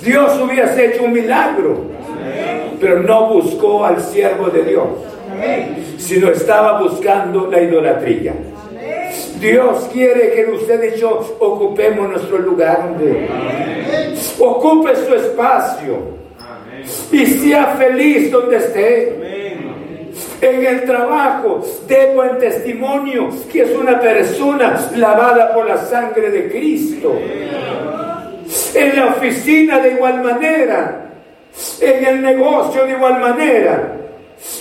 Dios 0.00 0.40
hubiese 0.40 0.86
hecho 0.86 1.04
un 1.04 1.12
milagro 1.12 1.90
pero 2.80 3.02
no 3.02 3.34
buscó 3.34 3.84
al 3.84 4.00
siervo 4.00 4.48
de 4.48 4.62
Dios, 4.62 4.86
sino 5.98 6.30
estaba 6.30 6.80
buscando 6.80 7.48
la 7.50 7.60
idolatría. 7.60 8.34
Dios 9.40 9.88
quiere 9.92 10.32
que 10.32 10.50
usted 10.50 10.94
y 10.96 11.00
yo 11.00 11.36
ocupemos 11.38 12.08
nuestro 12.08 12.38
lugar, 12.38 12.94
Ocupe 14.38 14.96
su 14.96 15.14
espacio. 15.14 16.16
Y 17.10 17.26
sea 17.26 17.74
feliz 17.78 18.30
donde 18.30 18.56
esté. 18.56 19.26
En 20.40 20.64
el 20.64 20.84
trabajo, 20.84 21.62
de 21.88 22.12
buen 22.14 22.38
testimonio 22.38 23.28
que 23.50 23.62
es 23.62 23.76
una 23.76 24.00
persona 24.00 24.88
lavada 24.94 25.52
por 25.54 25.66
la 25.66 25.78
sangre 25.78 26.30
de 26.30 26.48
Cristo. 26.50 27.18
En 28.74 28.96
la 28.96 29.06
oficina 29.06 29.78
de 29.80 29.92
igual 29.92 30.22
manera 30.22 31.05
en 31.80 32.04
el 32.04 32.22
negocio 32.22 32.84
de 32.84 32.92
igual 32.92 33.20
manera. 33.20 33.92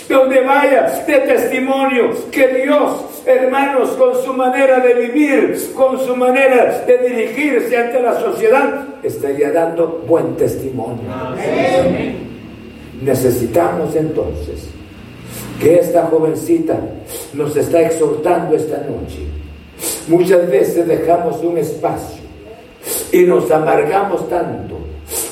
Donde 0.08 0.40
vaya 0.40 1.04
de 1.06 1.18
testimonio 1.18 2.10
que 2.30 2.48
Dios, 2.48 3.22
hermanos, 3.26 3.90
con 3.90 4.14
su 4.24 4.32
manera 4.32 4.80
de 4.80 4.94
vivir, 4.94 5.72
con 5.74 5.98
su 5.98 6.16
manera 6.16 6.82
de 6.86 6.98
dirigirse 6.98 7.76
ante 7.76 8.00
la 8.00 8.18
sociedad, 8.18 8.86
estaría 9.02 9.52
dando 9.52 10.02
buen 10.08 10.34
testimonio. 10.36 11.02
Necesitamos 13.02 13.94
entonces 13.94 14.68
que 15.60 15.78
esta 15.78 16.06
jovencita 16.06 16.78
nos 17.34 17.54
está 17.56 17.82
exhortando 17.82 18.56
esta 18.56 18.78
noche. 18.78 19.26
Muchas 20.08 20.50
veces 20.50 20.88
dejamos 20.88 21.42
un 21.44 21.58
espacio 21.58 22.22
y 23.12 23.24
nos 23.24 23.50
amargamos 23.50 24.28
tanto 24.30 24.86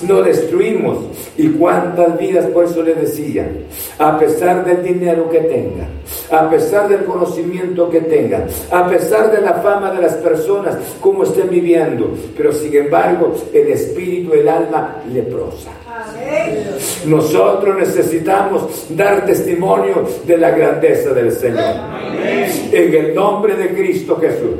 lo 0.06 0.22
destruimos. 0.22 0.98
Y 1.36 1.48
cuántas 1.48 2.18
vidas, 2.18 2.46
por 2.46 2.64
eso 2.64 2.82
le 2.82 2.94
decía, 2.94 3.50
a 3.98 4.18
pesar 4.18 4.64
del 4.64 4.82
dinero 4.82 5.28
que 5.30 5.40
tenga, 5.40 5.88
a 6.30 6.48
pesar 6.50 6.88
del 6.88 7.04
conocimiento 7.04 7.88
que 7.90 8.00
tenga, 8.00 8.46
a 8.70 8.88
pesar 8.88 9.30
de 9.30 9.40
la 9.40 9.54
fama 9.54 9.90
de 9.90 10.02
las 10.02 10.14
personas, 10.14 10.76
como 11.00 11.24
estén 11.24 11.50
viviendo, 11.50 12.10
pero 12.36 12.52
sin 12.52 12.74
embargo 12.74 13.34
el 13.52 13.68
espíritu, 13.68 14.32
el 14.32 14.48
alma 14.48 14.96
leprosa. 15.12 15.70
Nosotros 17.06 17.76
necesitamos 17.76 18.86
dar 18.90 19.24
testimonio 19.26 20.08
de 20.26 20.38
la 20.38 20.50
grandeza 20.50 21.10
del 21.10 21.30
Señor. 21.32 21.74
En 22.72 22.94
el 22.94 23.14
nombre 23.14 23.54
de 23.54 23.68
Cristo 23.68 24.18
Jesús. 24.20 24.56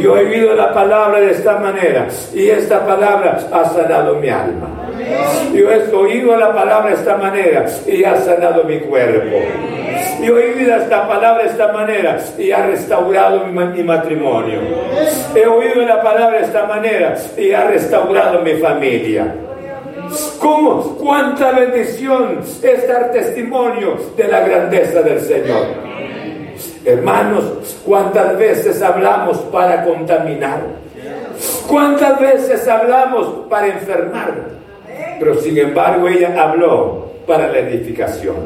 Yo 0.00 0.16
he 0.16 0.26
oído 0.26 0.54
la 0.54 0.72
palabra 0.72 1.20
de 1.20 1.32
esta 1.32 1.58
manera 1.58 2.08
y 2.34 2.48
esta 2.48 2.84
palabra 2.86 3.48
ha 3.52 3.64
sanado 3.70 4.16
mi 4.16 4.28
alma. 4.28 4.90
Yo 5.52 5.70
he 5.70 5.94
oído 5.94 6.36
la 6.36 6.52
palabra 6.52 6.90
de 6.90 6.96
esta 6.96 7.16
manera 7.16 7.66
y 7.86 8.02
ha 8.04 8.16
sanado 8.16 8.64
mi 8.64 8.80
cuerpo. 8.80 9.36
Yo 10.24 10.38
he 10.38 10.54
oído 10.54 10.74
esta 10.76 11.06
palabra 11.06 11.44
de 11.44 11.50
esta 11.50 11.72
manera 11.72 12.18
y 12.38 12.50
ha 12.50 12.66
restaurado 12.66 13.46
mi, 13.46 13.82
matrimonio. 13.82 14.60
He 15.34 15.46
oído 15.46 15.82
la 15.82 16.00
palabra 16.02 16.38
de 16.38 16.44
esta 16.46 16.66
manera 16.66 17.14
y 17.36 17.52
ha 17.52 17.64
restaurado 17.64 18.40
mi 18.40 18.54
familia. 18.54 19.34
¿Cómo? 20.38 20.96
¿Cuánta 20.96 21.52
bendición 21.52 22.40
es 22.62 22.88
dar 22.88 23.10
testimonio 23.10 23.98
de 24.16 24.28
la 24.28 24.40
grandeza 24.40 25.02
del 25.02 25.20
Señor? 25.20 25.66
Hermanos, 26.84 27.80
¿cuántas 27.84 28.38
veces 28.38 28.80
hablamos 28.82 29.38
para 29.52 29.84
contaminar? 29.84 30.60
¿Cuántas 31.68 32.18
veces 32.20 32.66
hablamos 32.68 33.46
para 33.50 33.66
enfermar? 33.66 34.54
Pero 35.18 35.34
sin 35.36 35.58
embargo 35.58 36.08
ella 36.08 36.34
habló 36.42 37.14
para 37.26 37.48
la 37.50 37.58
edificación. 37.58 38.36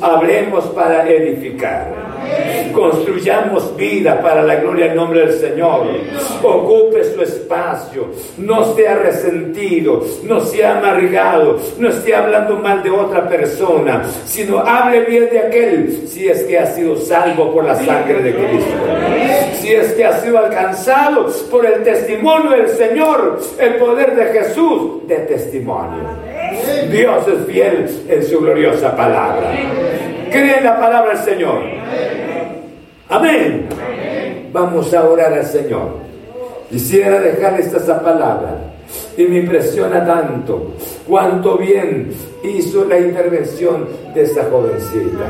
Hablemos 0.00 0.64
para 0.66 1.08
edificar. 1.08 2.08
Construyamos 2.72 3.76
vida 3.76 4.20
para 4.20 4.42
la 4.42 4.56
gloria 4.56 4.86
del 4.88 4.96
nombre 4.96 5.20
del 5.20 5.32
Señor. 5.32 5.86
Ocupe 6.42 7.02
su 7.04 7.22
espacio. 7.22 8.06
No 8.36 8.74
sea 8.74 8.96
resentido, 8.96 10.04
no 10.24 10.40
sea 10.40 10.78
amargado, 10.78 11.58
no 11.78 11.88
esté 11.88 12.14
hablando 12.14 12.56
mal 12.56 12.82
de 12.82 12.90
otra 12.90 13.28
persona, 13.28 14.04
sino 14.24 14.58
hable 14.58 15.00
bien 15.02 15.28
de 15.30 15.38
aquel 15.38 16.08
si 16.08 16.28
es 16.28 16.42
que 16.44 16.58
ha 16.58 16.66
sido 16.66 16.96
salvo 16.96 17.52
por 17.52 17.64
la 17.64 17.74
sangre 17.76 18.22
de 18.22 18.34
Cristo. 18.34 18.72
Si 19.60 19.72
es 19.72 19.92
que 19.94 20.04
ha 20.04 20.20
sido 20.20 20.38
alcanzado 20.38 21.26
por 21.50 21.66
el 21.66 21.82
testimonio 21.82 22.50
del 22.50 22.68
Señor, 22.68 23.40
el 23.58 23.74
poder 23.76 24.14
de 24.14 24.26
Jesús 24.26 25.06
de 25.06 25.16
testimonio. 25.16 25.57
Dios 26.90 27.28
es 27.28 27.46
fiel 27.46 28.04
en 28.08 28.24
su 28.24 28.40
gloriosa 28.40 28.96
palabra. 28.96 29.52
Cree 30.30 30.58
en 30.58 30.64
la 30.64 30.78
palabra 30.78 31.14
del 31.14 31.24
Señor. 31.24 31.62
Amén. 33.08 33.68
Vamos 34.52 34.92
a 34.94 35.08
orar 35.08 35.32
al 35.32 35.46
Señor. 35.46 36.08
Quisiera 36.70 37.20
dejar 37.20 37.58
esta 37.60 38.02
palabra 38.02 38.58
y 39.16 39.24
me 39.24 39.38
impresiona 39.38 40.04
tanto 40.04 40.74
cuánto 41.06 41.56
bien 41.56 42.10
hizo 42.42 42.84
la 42.84 42.98
intervención 42.98 43.86
de 44.14 44.22
esa 44.22 44.44
jovencita. 44.44 45.26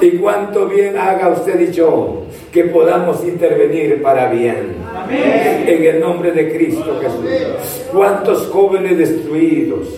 Y 0.00 0.12
cuánto 0.18 0.66
bien 0.66 0.96
haga 0.96 1.28
usted 1.28 1.60
y 1.60 1.72
yo 1.72 2.22
que 2.52 2.64
podamos 2.64 3.24
intervenir 3.24 4.00
para 4.02 4.28
bien. 4.28 4.77
En 5.10 5.84
el 5.84 6.00
nombre 6.00 6.32
de 6.32 6.52
Cristo 6.52 6.98
Jesús. 7.00 7.90
Cuántos 7.92 8.46
jóvenes 8.48 8.98
destruidos, 8.98 9.88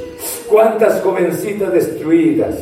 cuántas 0.49 1.01
jovencitas 1.03 1.73
destruidas 1.73 2.57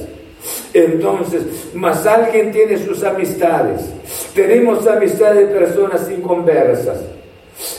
entonces, 0.72 1.42
más 1.74 2.06
alguien 2.06 2.52
tiene 2.52 2.78
sus 2.78 3.02
amistades, 3.04 3.90
Tenemos 4.34 4.86
amistad 4.86 5.34
de 5.34 5.46
personas 5.46 6.08
inconversas. 6.10 6.98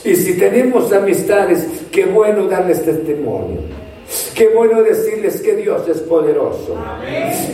Y 0.04 0.14
si 0.16 0.38
tenemos 0.38 0.92
amistades, 0.92 1.66
qué 1.90 2.06
bueno 2.06 2.48
darles 2.48 2.84
testimonio. 2.84 3.62
Qué 4.36 4.50
bueno 4.50 4.82
decirles 4.82 5.40
que 5.40 5.56
Dios 5.56 5.88
es 5.88 6.00
poderoso. 6.00 6.76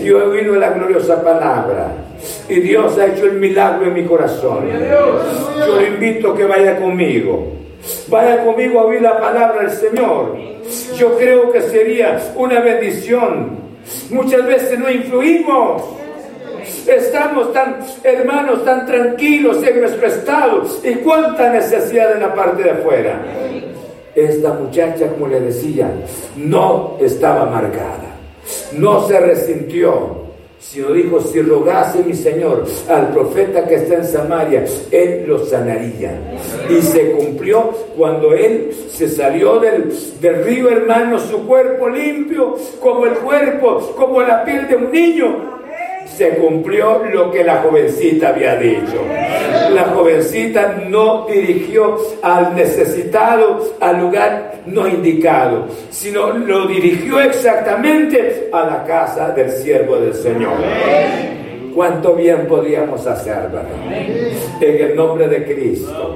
Yo 0.04 0.20
he 0.20 0.24
oído 0.24 0.56
la 0.56 0.72
gloriosa 0.72 1.22
palabra. 1.22 1.92
Y 2.48 2.60
Dios 2.60 2.98
ha 2.98 3.08
hecho 3.08 3.26
el 3.26 3.34
milagro 3.34 3.88
en 3.88 3.94
mi 3.94 4.04
corazón. 4.04 4.68
Yo 4.70 5.80
le 5.80 5.88
invito 5.88 6.32
a 6.32 6.38
que 6.38 6.46
vaya 6.46 6.80
conmigo. 6.80 7.54
Vaya 8.08 8.44
conmigo 8.44 8.80
a 8.80 8.86
oír 8.86 9.02
la 9.02 9.20
palabra 9.20 9.62
del 9.62 9.72
Señor. 9.72 10.38
Yo 10.96 11.18
creo 11.18 11.52
que 11.52 11.62
sería 11.62 12.34
una 12.36 12.60
bendición. 12.60 13.58
Muchas 14.10 14.46
veces 14.46 14.80
no 14.80 14.90
influimos. 14.90 15.84
Estamos 16.88 17.52
tan, 17.54 17.78
hermanos, 18.04 18.64
tan 18.64 18.86
tranquilos 18.86 19.64
en 19.64 19.80
nuestro 19.82 20.08
estado. 20.08 20.64
¿Y 20.84 20.96
cuánta 20.96 21.52
necesidad 21.52 22.14
en 22.14 22.22
la 22.22 22.34
parte 22.34 22.64
de 22.64 22.72
afuera? 22.72 23.22
Esta 24.14 24.54
muchacha, 24.54 25.08
como 25.08 25.28
le 25.28 25.42
decía, 25.42 25.90
no 26.38 26.98
estaba 27.00 27.46
marcada. 27.46 28.16
No 28.74 29.08
se 29.08 29.20
resintió 29.20 30.25
sino 30.72 30.92
dijo, 30.92 31.22
si 31.22 31.42
rogase 31.42 32.00
mi 32.04 32.14
Señor 32.14 32.66
al 32.90 33.10
profeta 33.10 33.66
que 33.68 33.76
está 33.76 33.96
en 33.96 34.06
Samaria, 34.06 34.66
él 34.92 35.26
lo 35.28 35.46
sanaría. 35.46 36.20
Y 36.70 36.82
se 36.82 37.12
cumplió 37.12 37.72
cuando 37.96 38.34
él 38.34 38.72
se 38.90 39.08
salió 39.08 39.60
del, 39.60 39.94
del 40.20 40.44
río, 40.44 40.70
hermano, 40.70 41.20
su 41.20 41.46
cuerpo 41.46 41.88
limpio, 41.88 42.56
como 42.82 43.06
el 43.06 43.14
cuerpo, 43.14 43.94
como 43.96 44.22
la 44.22 44.44
piel 44.44 44.68
de 44.68 44.76
un 44.76 44.92
niño, 44.92 45.56
se 46.08 46.30
cumplió 46.30 47.04
lo 47.06 47.32
que 47.32 47.44
la 47.44 47.62
jovencita 47.62 48.30
había 48.30 48.56
dicho. 48.56 49.02
La 49.76 49.84
jovencita 49.94 50.84
no 50.90 51.28
dirigió 51.30 51.98
al 52.22 52.56
necesitado 52.56 53.76
al 53.80 54.00
lugar 54.00 54.62
no 54.66 54.88
indicado, 54.88 55.68
sino 55.90 56.30
lo 56.32 56.66
dirigió 56.66 57.20
exactamente 57.20 58.50
a 58.52 58.66
la 58.66 58.84
casa 58.86 59.32
del 59.32 59.52
siervo 59.52 59.98
del 59.98 60.14
Señor. 60.14 60.54
Cuánto 61.76 62.16
bien 62.16 62.48
podríamos 62.48 63.06
hacer, 63.06 63.50
En 64.62 64.90
el 64.90 64.96
nombre 64.96 65.28
de 65.28 65.44
Cristo. 65.44 66.16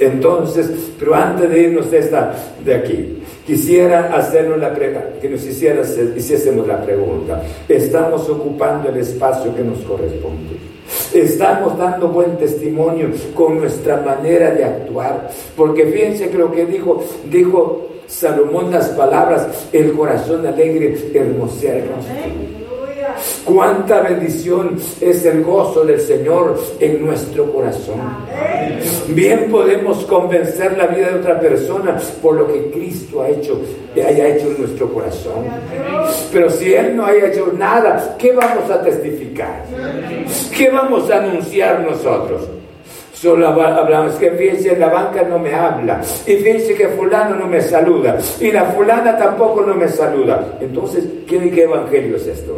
Entonces, 0.00 0.68
pero 0.98 1.14
antes 1.14 1.48
de 1.48 1.60
irnos 1.60 1.90
de, 1.92 1.98
esta, 1.98 2.34
de 2.64 2.74
aquí, 2.74 3.20
Quisiera 3.50 4.14
hacernos 4.14 4.58
la 4.58 4.72
que 5.20 5.28
nos 5.28 5.44
hiciera, 5.44 5.82
hiciésemos 6.16 6.68
la 6.68 6.80
pregunta. 6.80 7.42
¿Estamos 7.68 8.28
ocupando 8.28 8.90
el 8.90 8.98
espacio 8.98 9.52
que 9.56 9.62
nos 9.62 9.78
corresponde? 9.80 10.79
Estamos 11.12 11.76
dando 11.76 12.08
buen 12.08 12.36
testimonio 12.36 13.08
con 13.34 13.58
nuestra 13.58 13.96
manera 14.00 14.50
de 14.52 14.64
actuar. 14.64 15.30
Porque 15.56 15.86
fíjense 15.86 16.30
que 16.30 16.38
lo 16.38 16.52
que 16.52 16.66
dijo, 16.66 17.02
dijo 17.30 17.88
Salomón 18.06 18.70
las 18.70 18.88
palabras, 18.90 19.46
el 19.72 19.92
corazón 19.92 20.46
alegre 20.46 20.96
hermosea 21.14 21.76
el 21.76 22.59
Cuánta 23.44 24.00
bendición 24.02 24.76
es 25.00 25.24
el 25.24 25.42
gozo 25.42 25.84
del 25.84 26.00
Señor 26.00 26.58
en 26.78 27.04
nuestro 27.04 27.52
corazón. 27.52 28.00
Bien 29.08 29.50
podemos 29.50 30.04
convencer 30.04 30.76
la 30.76 30.86
vida 30.86 31.08
de 31.08 31.18
otra 31.20 31.40
persona 31.40 31.98
por 32.22 32.36
lo 32.36 32.46
que 32.46 32.70
Cristo 32.70 33.22
ha 33.22 33.28
hecho, 33.28 33.60
haya 33.94 34.28
hecho 34.28 34.48
en 34.48 34.60
nuestro 34.60 34.92
corazón. 34.92 35.44
Pero 36.32 36.50
si 36.50 36.74
Él 36.74 36.96
no 36.96 37.06
haya 37.06 37.26
hecho 37.26 37.52
nada, 37.56 38.16
¿qué 38.18 38.32
vamos 38.32 38.70
a 38.70 38.82
testificar? 38.82 39.64
¿Qué 40.56 40.70
vamos 40.70 41.10
a 41.10 41.18
anunciar 41.18 41.80
nosotros? 41.80 42.48
Solo 43.12 43.48
hablamos 43.48 44.14
que 44.14 44.30
fíjense, 44.30 44.76
la 44.76 44.88
banca 44.88 45.22
no 45.22 45.38
me 45.38 45.52
habla. 45.52 46.00
Y 46.26 46.36
fíjense 46.36 46.74
que 46.74 46.88
fulano 46.88 47.36
no 47.36 47.46
me 47.46 47.60
saluda. 47.60 48.16
Y 48.40 48.50
la 48.50 48.64
fulana 48.64 49.18
tampoco 49.18 49.60
no 49.60 49.74
me 49.74 49.88
saluda. 49.88 50.56
Entonces, 50.58 51.04
¿qué, 51.28 51.50
qué 51.50 51.64
evangelio 51.64 52.16
es 52.16 52.26
esto? 52.26 52.56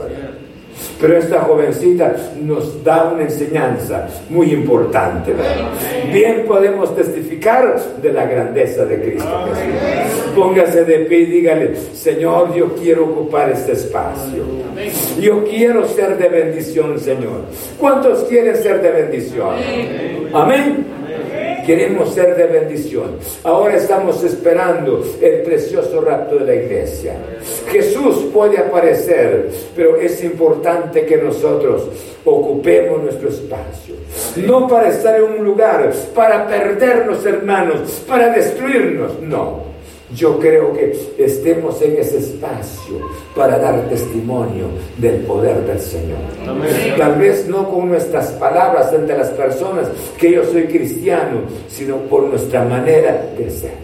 Pero 1.03 1.18
esta 1.18 1.40
jovencita 1.40 2.14
nos 2.40 2.84
da 2.84 3.11
una 3.12 3.24
enseñanza 3.24 4.09
muy 4.30 4.53
importante. 4.53 5.34
Bien 6.12 6.44
podemos 6.46 6.94
testificar 6.94 7.76
de 8.00 8.12
la 8.12 8.24
grandeza 8.24 8.84
de 8.84 9.00
Cristo 9.00 9.46
Póngase 10.36 10.84
de 10.84 11.00
pie 11.00 11.18
y 11.18 11.24
dígale, 11.26 11.74
Señor, 11.92 12.55
yo 12.55 12.76
quiero 12.76 13.07
ocupar 13.07 13.50
este 13.50 13.72
espacio. 13.72 14.44
Yo 15.20 15.44
quiero 15.44 15.88
ser 15.88 16.16
de 16.16 16.28
bendición, 16.28 16.98
Señor. 17.00 17.46
¿Cuántos 17.78 18.22
quieren 18.24 18.57
ser 18.57 18.80
de 18.80 18.90
bendición? 18.92 19.57
Amén. 20.32 21.01
Queremos 21.66 22.14
ser 22.14 22.36
de 22.36 22.46
bendición. 22.46 23.16
Ahora 23.44 23.76
estamos 23.76 24.22
esperando 24.24 25.04
el 25.20 25.42
precioso 25.42 26.00
rapto 26.00 26.36
de 26.36 26.44
la 26.46 26.54
iglesia. 26.54 27.14
Jesús 27.70 28.26
puede 28.32 28.58
aparecer, 28.58 29.50
pero 29.74 29.96
es 29.96 30.22
importante 30.24 31.06
que 31.06 31.16
nosotros 31.16 31.88
ocupemos 32.24 33.02
nuestro 33.02 33.28
espacio. 33.28 33.94
No 34.36 34.66
para 34.66 34.88
estar 34.88 35.16
en 35.16 35.24
un 35.24 35.44
lugar, 35.44 35.92
para 36.14 36.46
perdernos 36.46 37.24
hermanos, 37.24 38.04
para 38.06 38.28
destruirnos. 38.30 39.20
No 39.20 39.72
yo 40.14 40.38
creo 40.38 40.72
que 40.72 40.92
estemos 41.18 41.80
en 41.82 41.96
ese 41.96 42.18
espacio 42.18 43.08
para 43.34 43.58
dar 43.58 43.88
testimonio 43.88 44.66
del 44.98 45.20
poder 45.22 45.64
del 45.64 45.80
Señor. 45.80 46.18
Tal 46.98 47.14
vez 47.16 47.46
no 47.48 47.68
con 47.70 47.88
nuestras 47.88 48.28
palabras 48.32 48.92
ante 48.92 49.16
las 49.16 49.30
personas 49.30 49.88
que 50.18 50.32
yo 50.32 50.44
soy 50.44 50.64
cristiano, 50.64 51.40
sino 51.68 51.96
por 51.96 52.24
nuestra 52.24 52.64
manera 52.64 53.26
de 53.36 53.50
ser. 53.50 53.82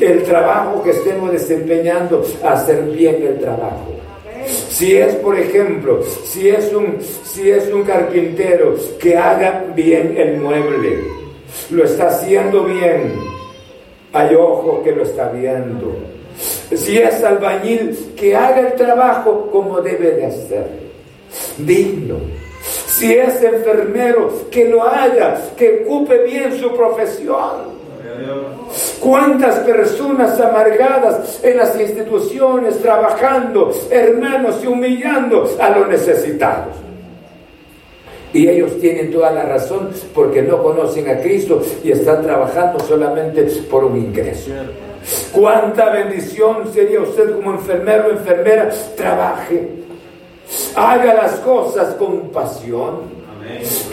El 0.00 0.22
trabajo 0.22 0.82
que 0.82 0.90
estemos 0.90 1.32
desempeñando, 1.32 2.24
hacer 2.42 2.82
bien 2.84 3.22
el 3.22 3.38
trabajo. 3.38 3.92
Si 4.46 4.96
es, 4.96 5.14
por 5.16 5.38
ejemplo, 5.38 6.02
si 6.24 6.48
es 6.48 6.72
un, 6.72 6.98
si 7.24 7.50
es 7.50 7.72
un 7.72 7.82
carpintero 7.82 8.74
que 9.00 9.16
haga 9.16 9.64
bien 9.74 10.14
el 10.18 10.38
mueble, 10.38 11.04
lo 11.70 11.84
está 11.84 12.08
haciendo 12.08 12.64
bien 12.64 13.33
hay 14.14 14.34
ojo 14.36 14.80
que 14.82 14.92
lo 14.92 15.02
está 15.02 15.28
viendo. 15.28 15.96
Si 16.74 16.98
es 16.98 17.22
albañil, 17.22 18.14
que 18.16 18.34
haga 18.34 18.60
el 18.60 18.74
trabajo 18.74 19.48
como 19.50 19.80
debe 19.80 20.12
de 20.12 20.26
hacer, 20.26 20.66
digno. 21.58 22.16
Si 22.62 23.12
es 23.12 23.42
enfermero, 23.42 24.30
que 24.50 24.68
lo 24.68 24.82
haga, 24.84 25.36
que 25.56 25.84
ocupe 25.84 26.24
bien 26.24 26.56
su 26.58 26.72
profesión. 26.74 27.74
¿Cuántas 29.00 29.56
personas 29.60 30.40
amargadas 30.40 31.40
en 31.42 31.56
las 31.56 31.78
instituciones 31.78 32.80
trabajando, 32.80 33.72
hermanos, 33.90 34.60
y 34.62 34.68
humillando 34.68 35.50
a 35.60 35.70
los 35.70 35.88
necesitados? 35.88 36.83
Y 38.34 38.48
ellos 38.48 38.78
tienen 38.80 39.12
toda 39.12 39.30
la 39.30 39.44
razón 39.44 39.90
porque 40.12 40.42
no 40.42 40.60
conocen 40.60 41.08
a 41.08 41.20
Cristo 41.20 41.62
y 41.84 41.92
están 41.92 42.20
trabajando 42.22 42.80
solamente 42.80 43.44
por 43.70 43.84
un 43.84 43.96
ingreso. 43.96 44.50
Cuánta 45.32 45.90
bendición 45.90 46.72
sería 46.74 47.00
usted 47.00 47.32
como 47.36 47.52
enfermero 47.52 48.08
o 48.08 48.10
enfermera. 48.10 48.70
Trabaje. 48.96 49.68
Haga 50.74 51.14
las 51.14 51.32
cosas 51.36 51.94
con 51.94 52.30
pasión. 52.30 53.02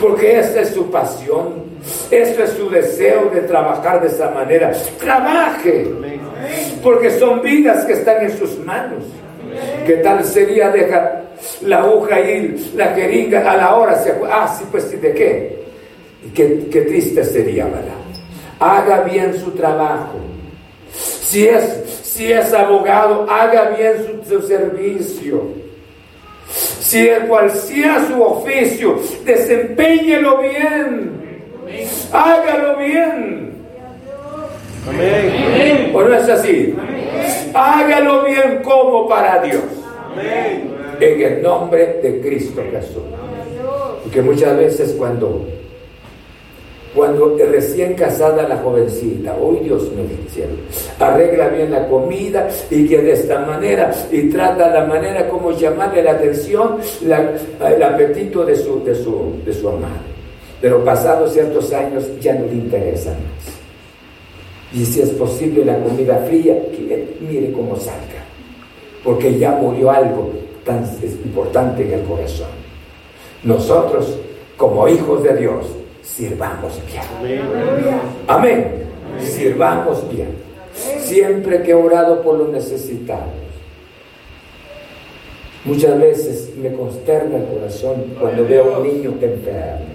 Porque 0.00 0.40
esta 0.40 0.62
es 0.62 0.70
su 0.70 0.90
pasión. 0.90 1.62
Esto 2.10 2.42
es 2.42 2.50
su 2.50 2.68
deseo 2.68 3.30
de 3.32 3.42
trabajar 3.42 4.00
de 4.00 4.08
esa 4.08 4.30
manera. 4.30 4.72
Trabaje. 4.98 5.86
Porque 6.82 7.10
son 7.10 7.42
vidas 7.42 7.84
que 7.84 7.92
están 7.92 8.24
en 8.24 8.36
sus 8.36 8.58
manos. 8.58 9.04
¿Qué 9.86 9.98
tal 9.98 10.24
sería 10.24 10.70
dejar 10.70 11.21
la 11.62 11.78
aguja 11.78 12.20
y 12.20 12.72
la 12.74 12.88
jeringa 12.94 13.50
a 13.50 13.56
la 13.56 13.76
hora? 13.76 14.02
Se, 14.02 14.14
ah, 14.30 14.54
sí, 14.58 14.64
pues 14.70 14.90
¿de 14.90 15.12
qué? 15.12 15.62
Qué, 16.34 16.68
qué 16.70 16.82
triste 16.82 17.24
sería, 17.24 17.64
¿verdad? 17.64 18.02
Haga 18.60 19.00
bien 19.02 19.38
su 19.38 19.50
trabajo. 19.52 20.18
Si 20.92 21.46
es, 21.46 21.82
si 22.02 22.30
es 22.30 22.52
abogado, 22.52 23.26
haga 23.28 23.70
bien 23.70 24.20
su, 24.28 24.42
servicio. 24.42 25.42
Si 26.50 27.08
es 27.08 27.20
cual 27.20 27.50
sea 27.50 28.06
su 28.06 28.22
oficio, 28.22 29.00
desempeñelo 29.24 30.42
bien. 30.42 31.22
Hágalo 32.12 32.76
bien. 32.76 33.52
Amén. 34.86 35.92
¿O 35.94 36.02
no 36.02 36.14
es 36.14 36.28
así? 36.28 36.74
Hágalo 37.54 38.24
bien 38.24 38.60
como 38.62 39.08
para 39.08 39.42
Dios. 39.42 39.62
En 41.02 41.20
el 41.20 41.42
nombre 41.42 41.98
de 42.00 42.20
Cristo 42.20 42.62
Jesús. 42.70 43.02
Porque 44.04 44.22
muchas 44.22 44.56
veces 44.56 44.94
cuando 44.96 45.44
cuando 46.94 47.36
recién 47.38 47.94
casada 47.94 48.46
la 48.46 48.58
jovencita, 48.58 49.34
hoy 49.40 49.60
Dios 49.64 49.90
me 49.96 50.02
dice, 50.02 50.44
arregla 50.98 51.48
bien 51.48 51.72
la 51.72 51.88
comida 51.88 52.48
y 52.70 52.86
que 52.86 52.98
de 53.00 53.12
esta 53.12 53.38
manera, 53.46 53.90
y 54.12 54.28
trata 54.28 54.68
la 54.68 54.84
manera 54.84 55.26
como 55.28 55.52
llamarle 55.52 56.02
la 56.02 56.12
atención, 56.12 56.76
el 57.02 57.82
apetito 57.82 58.44
de 58.44 58.54
su, 58.56 58.84
de 58.84 58.94
su, 58.94 59.36
de 59.44 59.54
su 59.54 59.70
amado. 59.70 60.04
pero 60.60 60.84
pasados 60.84 61.32
ciertos 61.32 61.72
años 61.72 62.04
ya 62.20 62.34
no 62.34 62.44
le 62.44 62.56
interesa 62.56 63.10
más. 63.10 64.78
Y 64.78 64.84
si 64.84 65.00
es 65.00 65.10
posible 65.10 65.64
la 65.64 65.78
comida 65.78 66.22
fría, 66.28 66.56
mire 67.20 67.50
cómo 67.52 67.74
salga, 67.76 68.22
porque 69.02 69.38
ya 69.38 69.52
murió 69.52 69.90
algo 69.90 70.30
tan 70.64 70.84
importante 71.24 71.84
en 71.84 72.00
el 72.00 72.06
corazón. 72.06 72.48
Nosotros, 73.42 74.18
como 74.56 74.88
hijos 74.88 75.22
de 75.22 75.36
Dios, 75.36 75.66
sirvamos 76.02 76.80
bien. 76.86 77.42
Amén. 78.26 78.84
Sirvamos 79.20 80.08
bien. 80.08 80.28
Siempre 81.00 81.62
que 81.62 81.72
he 81.72 81.74
orado 81.74 82.22
por 82.22 82.38
los 82.38 82.48
necesitados. 82.48 83.42
Muchas 85.64 85.98
veces 86.00 86.56
me 86.56 86.72
consterna 86.72 87.36
el 87.36 87.44
corazón 87.44 88.14
cuando 88.18 88.44
veo 88.44 88.74
a 88.74 88.78
un 88.78 88.88
niño 88.88 89.14
que 89.20 89.26
enferma, 89.26 89.86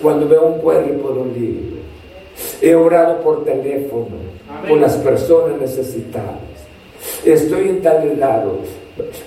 cuando 0.00 0.28
veo 0.28 0.46
un 0.46 0.60
cuerpo 0.60 1.08
dolido. 1.08 1.78
He 2.62 2.74
orado 2.74 3.20
por 3.20 3.44
teléfono, 3.44 4.06
por 4.68 4.78
las 4.78 4.94
personas 4.98 5.60
necesitadas. 5.60 6.38
Estoy 7.24 7.70
en 7.70 7.82
tal 7.82 8.18
lado, 8.20 8.58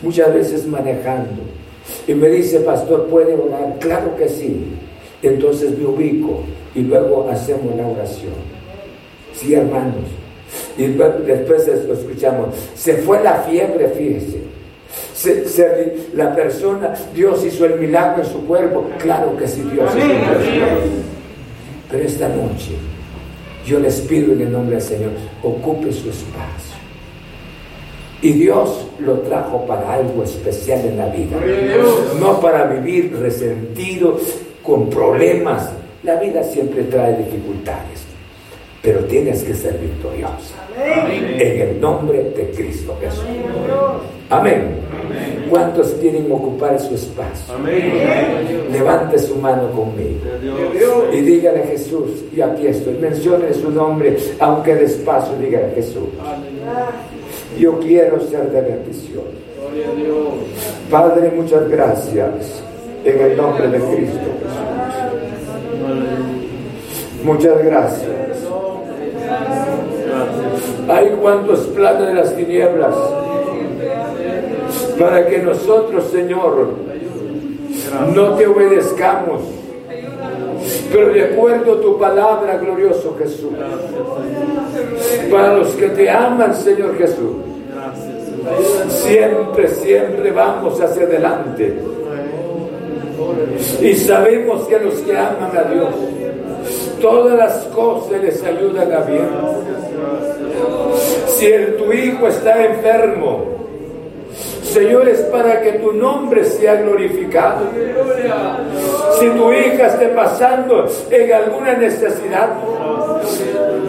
muchas 0.01 0.34
veces 0.34 0.65
manejando, 0.65 1.43
y 2.07 2.13
me 2.13 2.30
dice, 2.30 2.59
pastor, 2.61 3.07
¿puede 3.07 3.34
orar? 3.34 3.78
Claro 3.80 4.15
que 4.15 4.28
sí. 4.28 4.65
Entonces 5.22 5.78
me 5.78 5.86
ubico 5.86 6.43
y 6.76 6.82
luego 6.82 7.30
hacemos 7.30 7.76
la 7.76 7.88
oración. 7.88 8.34
Sí, 9.34 9.53
hermanos. 9.53 10.05
Y 10.78 10.86
después 10.88 11.68
lo 11.86 11.93
escuchamos. 11.93 12.55
Se 12.76 12.97
fue 12.97 13.22
la 13.24 13.36
fiebre, 13.43 13.89
fíjese. 13.89 14.41
la 16.13 16.36
persona, 16.36 16.93
Dios 17.13 17.43
hizo 17.45 17.65
el 17.65 17.80
milagro 17.80 18.24
en 18.24 18.30
su 18.30 18.45
cuerpo. 18.45 18.86
Claro 18.99 19.36
que 19.38 19.47
sí, 19.47 19.61
Dios 19.74 19.89
hizo 19.95 20.05
el 20.05 20.13
milagro. 20.13 20.80
Pero 21.89 22.03
esta 22.03 22.28
noche, 22.30 22.72
yo 23.65 23.80
les 23.80 24.01
pido 24.01 24.34
en 24.34 24.41
el 24.41 24.51
nombre 24.51 24.76
del 24.76 24.86
Señor, 24.86 25.11
ocupe 25.41 25.91
su 25.91 26.09
espacio. 26.09 26.66
Y 28.22 28.32
Dios 28.32 28.88
lo 28.99 29.20
trajo 29.20 29.65
para 29.65 29.93
algo 29.93 30.24
especial 30.24 30.82
en 30.86 30.97
la 30.97 31.07
vida. 31.07 31.38
No 32.20 32.39
para 32.39 32.65
vivir 32.65 33.15
resentido, 33.20 34.18
con 34.63 34.89
problemas. 34.89 35.72
La 36.03 36.15
vida 36.15 36.43
siempre 36.43 36.84
trae 36.84 37.18
dificultades, 37.18 38.05
pero 38.82 38.99
tienes 39.05 39.43
que 39.43 39.53
ser 39.53 39.78
victoriosa. 39.78 40.55
En 40.78 41.61
el 41.61 41.82
nombre 41.82 42.32
de 42.36 42.51
Cristo 42.55 42.95
Jesús. 43.01 43.24
Amén. 44.30 44.88
¿Cuántos 45.49 45.88
quieren 45.93 46.30
ocupar 46.32 46.80
su 46.80 46.95
espacio? 46.95 47.53
Levante 48.72 49.18
su 49.18 49.36
mano 49.36 49.72
conmigo 49.72 50.20
y 51.13 51.22
dígale 51.22 51.63
a 51.63 51.68
Jesús, 51.68 52.26
y 52.36 52.41
aquí 52.41 52.68
estoy. 52.68 52.95
Mencione 52.95 53.53
su 53.53 53.72
nombre, 53.72 54.18
aunque 54.39 54.76
despacio, 54.76 55.34
dígale 55.39 55.68
a 55.68 55.76
Jesús. 55.76 56.09
Yo 57.58 57.80
quiero 57.80 58.20
ser 58.22 58.51
de 58.51 58.62
bendición. 58.62 59.24
Padre, 60.89 61.32
muchas 61.36 61.68
gracias 61.70 62.64
en 63.03 63.20
el 63.20 63.38
nombre 63.38 63.68
de 63.68 63.80
Cristo 63.80 64.20
Muchas 67.24 67.64
gracias. 67.64 68.12
Hay 70.88 71.10
cuantos 71.22 71.60
planes 71.68 72.08
de 72.08 72.14
las 72.14 72.36
tinieblas 72.36 72.95
para 74.99 75.28
que 75.28 75.39
nosotros, 75.39 76.05
Señor, 76.05 76.70
no 78.16 78.36
te 78.36 78.47
obedezcamos. 78.47 79.41
Pero 80.91 81.14
de 81.14 81.24
acuerdo 81.26 81.74
a 81.74 81.82
tu 81.82 81.97
palabra, 81.97 82.58
glorioso 82.58 83.16
Jesús, 83.20 83.51
para 85.32 85.58
los 85.58 85.70
que 85.70 85.89
te 85.89 86.10
aman, 86.10 86.55
Señor 86.55 86.97
Jesús, 86.97 87.47
siempre, 88.88 89.68
siempre 89.68 90.32
vamos 90.32 90.80
hacia 90.82 91.04
adelante 91.04 91.78
y 93.82 93.95
sabemos 93.95 94.68
que 94.68 94.80
los 94.80 94.95
que 94.95 95.18
aman 95.18 95.52
a 95.56 95.64
Dios, 95.64 95.89
todas 97.02 97.38
las 97.38 97.54
cosas 97.76 98.22
les 98.22 98.43
ayudan 98.43 98.91
a 98.91 99.00
bien. 99.02 99.30
Si 101.28 101.52
tu 101.78 101.93
hijo 101.93 102.28
está 102.28 102.66
enfermo, 102.66 103.58
Señor, 104.64 105.08
es 105.08 105.20
para 105.22 105.62
que 105.62 105.74
tu 105.74 105.93
nombre 105.93 106.43
sea 106.43 106.76
glorificado. 106.76 107.66
Si 109.20 109.30
tu 109.30 109.52
hija 109.54 109.88
esté 109.88 110.08
pasando 110.10 110.88
en 111.10 111.34
alguna 111.34 111.74
necesidad, 111.74 112.50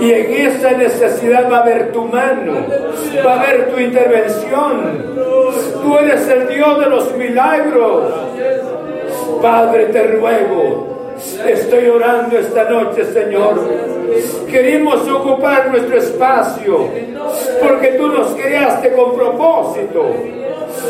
y 0.00 0.12
en 0.12 0.46
esa 0.48 0.72
necesidad 0.72 1.50
va 1.50 1.58
a 1.58 1.62
haber 1.62 1.92
tu 1.92 2.04
mano, 2.04 2.52
va 3.26 3.34
a 3.34 3.42
haber 3.42 3.70
tu 3.70 3.80
intervención. 3.80 5.04
Tú 5.82 5.98
eres 5.98 6.28
el 6.28 6.48
Dios 6.48 6.78
de 6.80 6.86
los 6.86 7.16
milagros. 7.16 8.12
Padre, 9.42 9.86
te 9.86 10.02
ruego, 10.02 11.14
estoy 11.46 11.88
orando 11.88 12.38
esta 12.38 12.68
noche, 12.68 13.04
Señor. 13.12 13.60
Queremos 14.50 15.08
ocupar 15.08 15.70
nuestro 15.70 15.98
espacio 15.98 16.88
porque 17.62 17.88
tú 17.98 18.08
nos 18.08 18.28
creaste 18.32 18.92
con 18.92 19.14
propósito. 19.14 20.06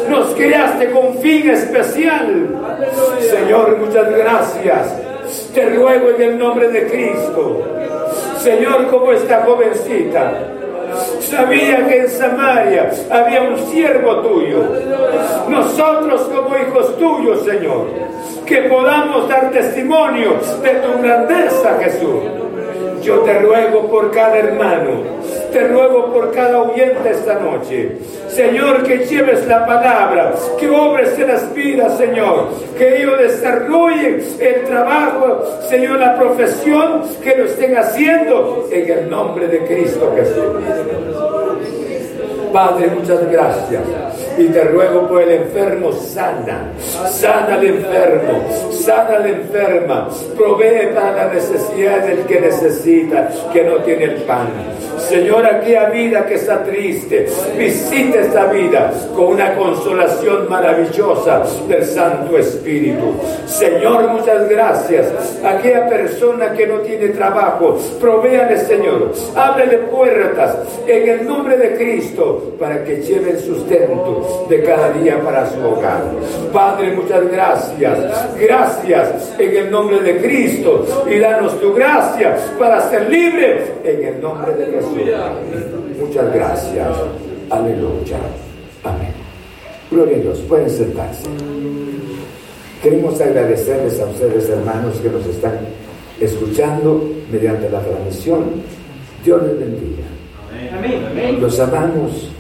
Nos 0.09 0.35
creaste 0.35 0.91
con 0.91 1.19
fin 1.19 1.51
especial. 1.51 2.49
Señor, 3.21 3.79
muchas 3.79 4.11
gracias. 4.11 4.97
Te 5.55 5.69
ruego 5.71 6.11
en 6.11 6.23
el 6.23 6.39
nombre 6.39 6.69
de 6.69 6.87
Cristo. 6.87 7.63
Señor, 8.41 8.87
como 8.89 9.13
esta 9.13 9.43
jovencita 9.45 10.33
sabía 11.21 11.87
que 11.87 11.99
en 11.99 12.09
Samaria 12.09 12.91
había 13.11 13.43
un 13.43 13.59
siervo 13.67 14.21
tuyo. 14.21 14.65
Nosotros 15.49 16.23
como 16.35 16.57
hijos 16.57 16.97
tuyos, 16.99 17.45
Señor, 17.45 17.87
que 18.47 18.63
podamos 18.63 19.29
dar 19.29 19.51
testimonio 19.51 20.37
de 20.63 20.71
tu 20.71 21.03
grandeza, 21.03 21.79
Jesús. 21.83 22.48
Yo 23.03 23.21
te 23.21 23.39
ruego 23.39 23.89
por 23.89 24.11
cada 24.11 24.39
hermano, 24.39 25.03
te 25.53 25.69
ruego 25.69 26.13
por 26.13 26.33
cada 26.33 26.63
oyente 26.63 27.11
esta 27.11 27.35
noche. 27.35 27.97
Señor, 28.29 28.83
que 28.83 28.99
lleves 29.07 29.47
la 29.47 29.67
palabra, 29.67 30.35
que 30.59 30.69
obres 30.69 31.19
en 31.19 31.29
las 31.29 31.53
vidas, 31.55 31.97
Señor, 31.97 32.49
que 32.77 33.03
ellos 33.03 33.19
desarrollen 33.19 34.23
el 34.41 34.65
trabajo, 34.65 35.45
Señor, 35.69 35.99
la 35.99 36.19
profesión 36.19 37.03
que 37.23 37.37
lo 37.37 37.45
estén 37.45 37.77
haciendo 37.77 38.69
en 38.71 38.91
el 38.91 39.11
nombre 39.11 39.49
de 39.49 39.65
Cristo 39.65 40.13
Jesús. 40.15 40.45
Padre, 42.53 42.89
muchas 42.95 43.31
gracias. 43.31 44.08
Y 44.39 44.47
te 44.51 44.63
ruego 44.63 45.09
por 45.09 45.23
el 45.23 45.33
enfermo, 45.33 45.91
sana. 45.93 46.73
Sana 47.11 47.55
al 47.55 47.67
enfermo, 47.67 48.45
sana 48.71 49.17
al 49.17 49.27
enferma. 49.27 50.09
Provee 50.37 50.95
para 50.95 51.13
la 51.13 51.35
necesidad 51.35 52.07
del 52.07 52.21
que 52.21 52.41
necesita, 52.41 53.29
que 53.53 53.65
no 53.65 53.79
tiene 53.79 54.05
el 54.05 54.15
pan. 54.23 54.47
Señor, 55.09 55.47
aquella 55.47 55.91
vida 55.91 56.27
que 56.27 56.35
está 56.35 56.63
triste, 56.65 57.27
visita 57.57 58.21
esta 58.21 58.47
vida 58.47 58.93
con 59.17 59.29
una 59.29 59.55
consolación 59.55 60.49
maravillosa 60.49 61.43
del 61.69 61.85
Santo 61.85 62.37
Espíritu. 62.39 63.15
Señor, 63.47 64.09
muchas 64.09 64.49
gracias. 64.49 65.07
Aquella 65.45 65.89
persona 65.89 66.53
que 66.53 66.67
no 66.67 66.79
tiene 66.81 67.09
trabajo, 67.09 67.79
provéale, 68.01 68.59
Señor. 68.59 69.13
Ábrele 69.35 69.79
puertas 69.79 70.59
en 70.87 71.09
el 71.09 71.27
nombre 71.27 71.57
de 71.57 71.77
Cristo 71.77 72.55
para 72.59 72.85
que 72.85 72.97
lleve 72.97 73.31
el 73.31 73.41
sustento 73.41 74.28
de 74.49 74.63
cada 74.63 74.93
día 74.93 75.23
para 75.23 75.49
su 75.51 75.61
hogar. 75.61 76.03
Padre, 76.53 76.93
muchas 76.93 77.31
gracias. 77.31 78.37
Gracias 78.39 79.35
en 79.39 79.57
el 79.57 79.71
nombre 79.71 80.01
de 80.01 80.19
Cristo 80.19 80.87
y 81.11 81.19
danos 81.19 81.61
tu 81.61 81.75
gracia 81.75 82.37
para 82.59 82.81
ser 82.89 83.11
libre 83.11 83.75
en 83.85 84.05
el 84.05 84.21
nombre 84.21 84.55
de 84.55 84.67
Jesús. 84.67 84.99
Muchas 86.01 86.33
gracias. 86.33 86.89
Aleluya. 87.51 88.19
Amén. 88.85 89.13
Gloria 89.91 90.17
a 90.17 90.21
Dios. 90.21 90.39
Pueden 90.49 90.71
sentarse. 90.71 91.29
Queremos 92.83 93.21
agradecerles 93.21 94.01
a 94.01 94.07
ustedes, 94.07 94.49
hermanos, 94.49 94.99
que 95.01 95.11
nos 95.11 95.27
están 95.27 95.59
escuchando 96.21 97.11
mediante 97.31 97.69
la 97.71 97.81
transmisión. 97.81 98.63
Dios 99.25 99.43
les 99.43 99.59
bendiga. 99.59 100.05
Amén. 100.77 101.41
Los 101.41 101.59
amamos 101.59 102.31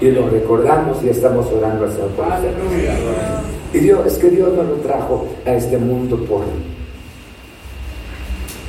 y 0.00 0.10
los 0.10 0.30
recordamos 0.30 1.02
y 1.02 1.08
estamos 1.08 1.46
orando 1.52 1.86
hacia 1.86 2.04
el 2.04 3.76
Y 3.76 3.78
Dios, 3.78 4.06
es 4.06 4.18
que 4.18 4.30
Dios 4.30 4.52
nos 4.54 4.66
lo 4.66 4.74
trajo 4.76 5.26
a 5.46 5.54
este 5.54 5.78
mundo 5.78 6.16
por 6.24 6.42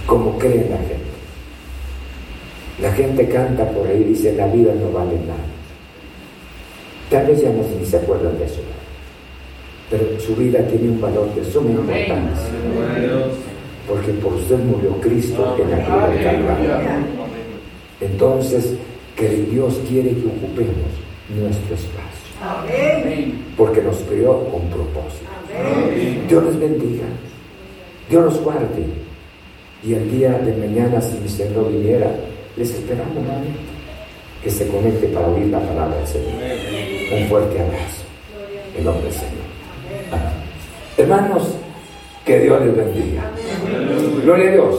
como 0.06 0.38
cree 0.38 0.70
la 0.70 0.78
gente. 0.78 1.16
La 2.80 2.92
gente 2.92 3.28
canta 3.30 3.68
por 3.72 3.88
ahí 3.88 4.02
y 4.02 4.10
dice, 4.10 4.36
la 4.36 4.48
vida 4.48 4.74
no 4.76 4.92
vale 4.92 5.16
nada. 5.26 5.46
Tal 7.10 7.26
vez 7.28 7.42
ya 7.42 7.50
no 7.50 7.64
ni 7.80 7.86
se 7.86 7.98
acuerdan 7.98 8.38
de 8.38 8.46
eso. 8.46 8.62
Pero 9.90 10.20
su 10.20 10.36
vida 10.36 10.60
tiene 10.68 10.90
un 10.90 11.02
valor 11.02 11.34
de 11.34 11.44
suma 11.46 11.72
importancia. 11.72 12.50
porque 13.88 14.12
por 14.14 14.34
usted 14.34 14.58
murió 14.60 15.00
Cristo 15.00 15.56
en 15.60 15.72
la 15.72 15.86
cruz 15.86 16.10
del 16.10 16.24
Calvario. 16.24 16.72
Entonces, 18.02 18.74
que 19.16 19.30
Dios 19.30 19.80
quiere 19.88 20.10
que 20.10 20.28
ocupemos 20.28 21.05
nuestro 21.30 21.76
espacio, 21.76 22.26
porque 23.58 23.82
nos 23.82 23.98
creó 23.98 24.48
con 24.50 24.62
propósito. 24.70 25.30
Dios 26.28 26.44
les 26.46 26.60
bendiga, 26.60 27.06
Dios 28.10 28.26
los 28.26 28.42
guarde. 28.42 28.86
Y 29.84 29.94
el 29.94 30.10
día 30.12 30.32
de 30.40 30.56
mañana, 30.56 31.00
si 31.00 31.18
mi 31.20 31.30
Señor 31.30 31.72
viniera, 31.72 32.10
les 32.58 32.72
esperamos 32.72 33.14
nuevamente 33.14 33.60
que 34.44 34.50
se 34.50 34.68
conecte 34.68 35.08
para 35.08 35.28
oír 35.28 35.48
la 35.48 35.60
palabra 35.60 35.98
del 35.98 36.08
Señor. 36.08 36.34
Un 37.20 37.28
fuerte 37.28 37.60
abrazo. 37.60 38.04
En 38.78 38.84
nombre 38.86 39.04
del 39.06 39.14
Señor. 39.14 39.46
Amén. 40.12 40.34
Hermanos, 40.98 41.56
que 42.26 42.40
Dios 42.40 42.62
les 42.66 42.76
bendiga. 42.76 43.24
Gloria 44.24 44.50
a 44.50 44.52
Dios. 44.54 44.76